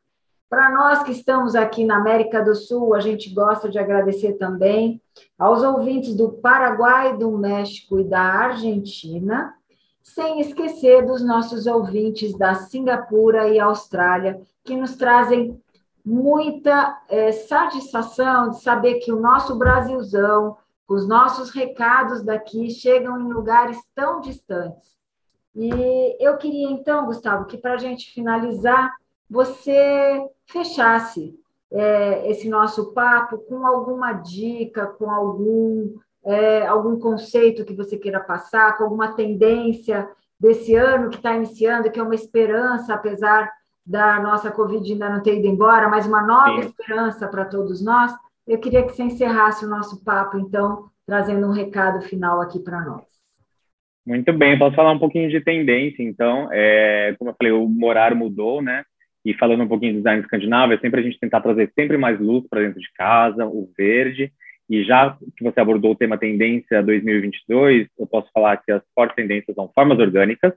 Para 0.48 0.70
nós 0.70 1.02
que 1.02 1.10
estamos 1.10 1.56
aqui 1.56 1.84
na 1.84 1.96
América 1.96 2.44
do 2.44 2.54
Sul, 2.54 2.94
a 2.94 3.00
gente 3.00 3.32
gosta 3.34 3.68
de 3.68 3.78
agradecer 3.78 4.34
também 4.34 5.00
aos 5.36 5.62
ouvintes 5.62 6.14
do 6.14 6.30
Paraguai, 6.30 7.16
do 7.16 7.30
México 7.32 7.98
e 7.98 8.04
da 8.04 8.20
Argentina, 8.20 9.54
sem 10.02 10.40
esquecer 10.40 11.04
dos 11.04 11.24
nossos 11.24 11.66
ouvintes 11.66 12.36
da 12.36 12.54
Singapura 12.54 13.48
e 13.48 13.58
Austrália, 13.58 14.40
que 14.62 14.76
nos 14.76 14.94
trazem 14.94 15.60
muita 16.04 17.00
é, 17.08 17.32
satisfação 17.32 18.50
de 18.50 18.60
saber 18.60 18.96
que 18.96 19.12
o 19.12 19.20
nosso 19.20 19.56
Brasilzão, 19.56 20.56
os 20.88 21.06
nossos 21.06 21.50
recados 21.50 22.22
daqui 22.22 22.70
chegam 22.70 23.18
em 23.18 23.32
lugares 23.32 23.78
tão 23.94 24.20
distantes. 24.20 24.96
E 25.54 26.16
eu 26.18 26.36
queria, 26.36 26.70
então, 26.70 27.06
Gustavo, 27.06 27.46
que 27.46 27.58
para 27.58 27.74
a 27.74 27.78
gente 27.78 28.12
finalizar, 28.12 28.92
você 29.28 30.26
fechasse 30.46 31.38
é, 31.70 32.30
esse 32.30 32.48
nosso 32.48 32.92
papo 32.92 33.38
com 33.38 33.66
alguma 33.66 34.12
dica, 34.12 34.86
com 34.86 35.10
algum, 35.10 35.94
é, 36.24 36.66
algum 36.66 36.98
conceito 36.98 37.64
que 37.64 37.74
você 37.74 37.96
queira 37.96 38.20
passar, 38.20 38.76
com 38.76 38.84
alguma 38.84 39.14
tendência 39.14 40.08
desse 40.38 40.74
ano 40.74 41.08
que 41.08 41.16
está 41.16 41.34
iniciando, 41.34 41.90
que 41.90 42.00
é 42.00 42.02
uma 42.02 42.14
esperança, 42.14 42.94
apesar 42.94 43.50
da 43.84 44.20
nossa 44.20 44.50
Covid 44.50 44.92
ainda 44.92 45.08
não 45.08 45.22
ter 45.22 45.38
ido 45.38 45.46
embora, 45.46 45.88
mas 45.88 46.06
uma 46.06 46.22
nova 46.22 46.62
Sim. 46.62 46.68
esperança 46.68 47.26
para 47.26 47.44
todos 47.44 47.82
nós. 47.82 48.12
Eu 48.46 48.58
queria 48.58 48.82
que 48.82 48.92
você 48.92 49.04
encerrasse 49.04 49.64
o 49.64 49.68
nosso 49.68 50.04
papo, 50.04 50.36
então, 50.36 50.90
trazendo 51.06 51.46
um 51.46 51.52
recado 51.52 52.02
final 52.02 52.40
aqui 52.40 52.58
para 52.58 52.80
nós. 52.84 53.04
Muito 54.04 54.32
bem, 54.32 54.58
posso 54.58 54.74
falar 54.74 54.90
um 54.90 54.98
pouquinho 54.98 55.30
de 55.30 55.40
tendência, 55.40 56.02
então. 56.02 56.48
É, 56.52 57.14
como 57.18 57.30
eu 57.30 57.36
falei, 57.38 57.52
o 57.52 57.68
morar 57.68 58.14
mudou, 58.14 58.60
né? 58.60 58.84
E 59.24 59.32
falando 59.34 59.62
um 59.62 59.68
pouquinho 59.68 59.92
de 59.92 59.98
design 59.98 60.20
escandinavo, 60.20 60.72
é 60.72 60.78
sempre 60.78 61.00
a 61.00 61.02
gente 61.04 61.20
tentar 61.20 61.40
trazer 61.40 61.70
sempre 61.78 61.96
mais 61.96 62.18
luz 62.18 62.44
para 62.48 62.62
dentro 62.62 62.80
de 62.80 62.92
casa, 62.94 63.46
o 63.46 63.70
verde. 63.78 64.32
E 64.68 64.82
já 64.82 65.16
que 65.36 65.44
você 65.44 65.60
abordou 65.60 65.92
o 65.92 65.96
tema 65.96 66.18
tendência 66.18 66.82
2022, 66.82 67.86
eu 67.96 68.06
posso 68.06 68.28
falar 68.32 68.56
que 68.56 68.72
as 68.72 68.82
fortes 68.92 69.14
tendências 69.14 69.54
são 69.54 69.70
formas 69.72 69.98
orgânicas, 70.00 70.52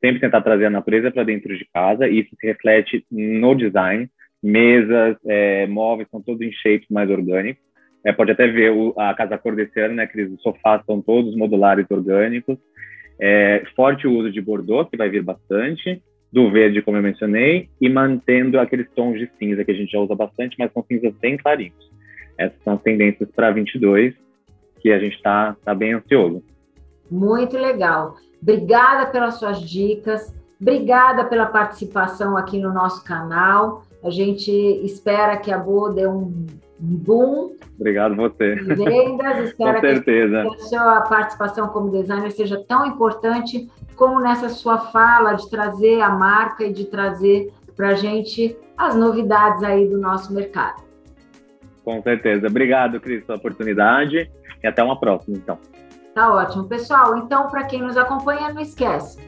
sempre 0.00 0.20
tentar 0.20 0.42
trazer 0.42 0.66
a 0.66 0.70
natureza 0.70 1.10
para 1.10 1.24
dentro 1.24 1.56
de 1.56 1.66
casa, 1.72 2.06
e 2.06 2.20
isso 2.20 2.36
se 2.38 2.46
reflete 2.46 3.04
no 3.10 3.54
design 3.56 4.08
mesas, 4.46 5.16
é, 5.26 5.66
móveis, 5.66 6.08
são 6.10 6.22
todos 6.22 6.40
em 6.40 6.52
shapes 6.52 6.88
mais 6.88 7.10
orgânicos. 7.10 7.62
É, 8.04 8.12
pode 8.12 8.30
até 8.30 8.46
ver 8.46 8.70
o, 8.70 8.94
a 8.96 9.12
casa 9.14 9.36
cor 9.36 9.56
desse 9.56 9.80
ano, 9.80 9.94
né? 9.94 10.08
Os 10.32 10.40
sofás 10.40 10.80
são 10.86 11.02
todos 11.02 11.36
modulares 11.36 11.86
orgânicos. 11.90 12.56
É, 13.18 13.64
forte 13.74 14.06
uso 14.06 14.30
de 14.30 14.40
bordô, 14.40 14.84
que 14.84 14.96
vai 14.96 15.08
vir 15.08 15.22
bastante, 15.22 16.00
do 16.32 16.50
verde, 16.50 16.82
como 16.82 16.96
eu 16.96 17.02
mencionei, 17.02 17.68
e 17.80 17.88
mantendo 17.88 18.60
aqueles 18.60 18.88
tons 18.94 19.18
de 19.18 19.28
cinza 19.38 19.64
que 19.64 19.72
a 19.72 19.74
gente 19.74 19.90
já 19.90 19.98
usa 19.98 20.14
bastante, 20.14 20.54
mas 20.58 20.72
são 20.72 20.84
cinzas 20.86 21.12
bem 21.14 21.36
clarinhos. 21.36 21.90
Essas 22.38 22.62
são 22.62 22.74
as 22.74 22.82
tendências 22.82 23.28
para 23.34 23.50
22, 23.50 24.14
que 24.80 24.92
a 24.92 24.98
gente 25.00 25.16
está 25.16 25.56
tá 25.64 25.74
bem 25.74 25.94
ansioso. 25.94 26.44
Muito 27.10 27.56
legal. 27.56 28.16
Obrigada 28.40 29.10
pelas 29.10 29.34
suas 29.34 29.60
dicas, 29.60 30.32
obrigada 30.60 31.24
pela 31.24 31.46
participação 31.46 32.36
aqui 32.36 32.58
no 32.58 32.72
nosso 32.72 33.02
canal. 33.04 33.82
A 34.06 34.10
gente 34.10 34.52
espera 34.84 35.36
que 35.36 35.50
a 35.50 35.58
Boa 35.58 35.92
dê 35.92 36.06
um 36.06 36.46
boom. 36.78 37.56
Obrigado 37.76 38.14
você. 38.14 38.54
vendas. 38.54 39.48
Espero 39.50 39.74
Com 39.74 39.80
certeza. 39.80 40.42
que 40.42 40.54
a 40.54 40.58
sua 40.58 41.00
participação 41.02 41.68
como 41.68 41.90
designer 41.90 42.30
seja 42.30 42.62
tão 42.68 42.86
importante 42.86 43.68
como 43.96 44.20
nessa 44.20 44.48
sua 44.48 44.78
fala 44.78 45.32
de 45.32 45.50
trazer 45.50 46.00
a 46.00 46.10
marca 46.10 46.62
e 46.62 46.72
de 46.72 46.84
trazer 46.84 47.52
para 47.74 47.88
a 47.88 47.94
gente 47.94 48.56
as 48.78 48.94
novidades 48.94 49.64
aí 49.64 49.88
do 49.88 49.98
nosso 49.98 50.32
mercado. 50.32 50.84
Com 51.84 52.00
certeza. 52.02 52.46
Obrigado, 52.46 53.00
Cris, 53.00 53.24
pela 53.24 53.38
oportunidade 53.38 54.30
e 54.62 54.66
até 54.66 54.84
uma 54.84 55.00
próxima, 55.00 55.36
então. 55.36 55.58
Tá 56.14 56.32
ótimo. 56.32 56.64
Pessoal, 56.68 57.16
então, 57.18 57.48
para 57.48 57.64
quem 57.64 57.82
nos 57.82 57.96
acompanha, 57.96 58.52
não 58.52 58.62
esquece, 58.62 59.18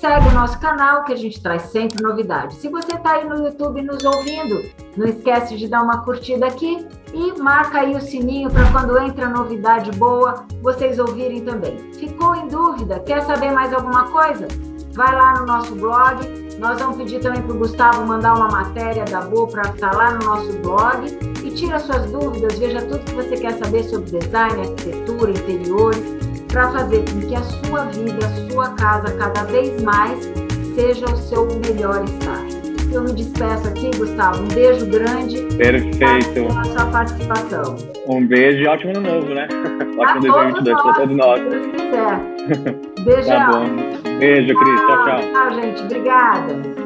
segue 0.00 0.28
o 0.28 0.32
nosso 0.32 0.58
canal 0.60 1.04
que 1.04 1.12
a 1.12 1.16
gente 1.16 1.40
traz 1.42 1.62
sempre 1.62 2.02
novidades. 2.02 2.58
Se 2.58 2.68
você 2.68 2.92
está 2.92 3.12
aí 3.12 3.28
no 3.28 3.36
YouTube 3.46 3.82
nos 3.82 4.04
ouvindo, 4.04 4.62
não 4.96 5.06
esquece 5.06 5.56
de 5.56 5.68
dar 5.68 5.82
uma 5.82 6.04
curtida 6.04 6.46
aqui 6.46 6.86
e 7.14 7.40
marca 7.40 7.80
aí 7.80 7.94
o 7.94 8.00
sininho 8.00 8.50
para 8.50 8.70
quando 8.72 8.98
entra 8.98 9.28
novidade 9.28 9.90
boa, 9.92 10.46
vocês 10.62 10.98
ouvirem 10.98 11.44
também. 11.44 11.78
Ficou 11.94 12.34
em 12.34 12.48
dúvida? 12.48 13.00
Quer 13.00 13.22
saber 13.22 13.52
mais 13.52 13.72
alguma 13.72 14.04
coisa? 14.10 14.46
Vai 14.92 15.14
lá 15.14 15.40
no 15.40 15.46
nosso 15.46 15.74
blog. 15.74 16.46
Nós 16.58 16.80
vamos 16.80 16.96
pedir 16.96 17.20
também 17.20 17.42
para 17.42 17.54
o 17.54 17.58
Gustavo 17.58 18.06
mandar 18.06 18.34
uma 18.34 18.48
matéria 18.48 19.04
da 19.04 19.20
Boa 19.20 19.46
para 19.46 19.62
estar 19.62 19.90
tá 19.90 19.96
lá 19.96 20.12
no 20.12 20.24
nosso 20.24 20.52
blog. 20.60 21.06
E 21.44 21.50
tira 21.50 21.78
suas 21.78 22.10
dúvidas, 22.10 22.58
veja 22.58 22.80
tudo 22.82 23.00
que 23.00 23.14
você 23.14 23.36
quer 23.36 23.52
saber 23.52 23.84
sobre 23.84 24.18
design, 24.18 24.60
arquitetura, 24.60 25.30
interiores, 25.30 26.15
para 26.56 26.70
fazer 26.70 27.04
com 27.12 27.20
que 27.20 27.34
a 27.34 27.42
sua 27.42 27.84
vida, 27.84 28.26
a 28.26 28.50
sua 28.50 28.70
casa, 28.76 29.14
cada 29.18 29.44
vez 29.44 29.82
mais 29.82 30.18
seja 30.74 31.04
o 31.04 31.14
seu 31.14 31.46
melhor 31.46 32.02
estágio. 32.02 32.56
Eu 32.90 33.02
me 33.02 33.12
despeço 33.12 33.68
aqui, 33.68 33.90
Gustavo. 33.94 34.42
Um 34.42 34.48
beijo 34.48 34.86
grande. 34.86 35.42
Perfeito. 35.58 36.32
Pela 36.32 36.64
sua 36.64 36.86
participação. 36.86 37.76
Um 38.08 38.26
beijo 38.26 38.62
e 38.62 38.66
ótimo 38.68 38.96
ano 38.96 39.00
novo, 39.02 39.34
né? 39.34 39.46
Ótimo 39.98 40.20
2022 40.32 40.82
para 40.82 40.94
todos 40.94 41.16
nós. 41.16 41.40
Se 41.40 41.48
Deus 41.50 41.66
quiser. 41.66 43.04
Beijão. 43.04 43.36
Tá 43.36 43.52
bom. 43.52 44.18
Beijo, 44.18 44.54
Cris. 44.54 44.80
Tchau, 44.80 45.04
tchau. 45.04 45.20
Tchau, 45.20 45.60
gente. 45.60 45.82
Obrigada. 45.82 46.85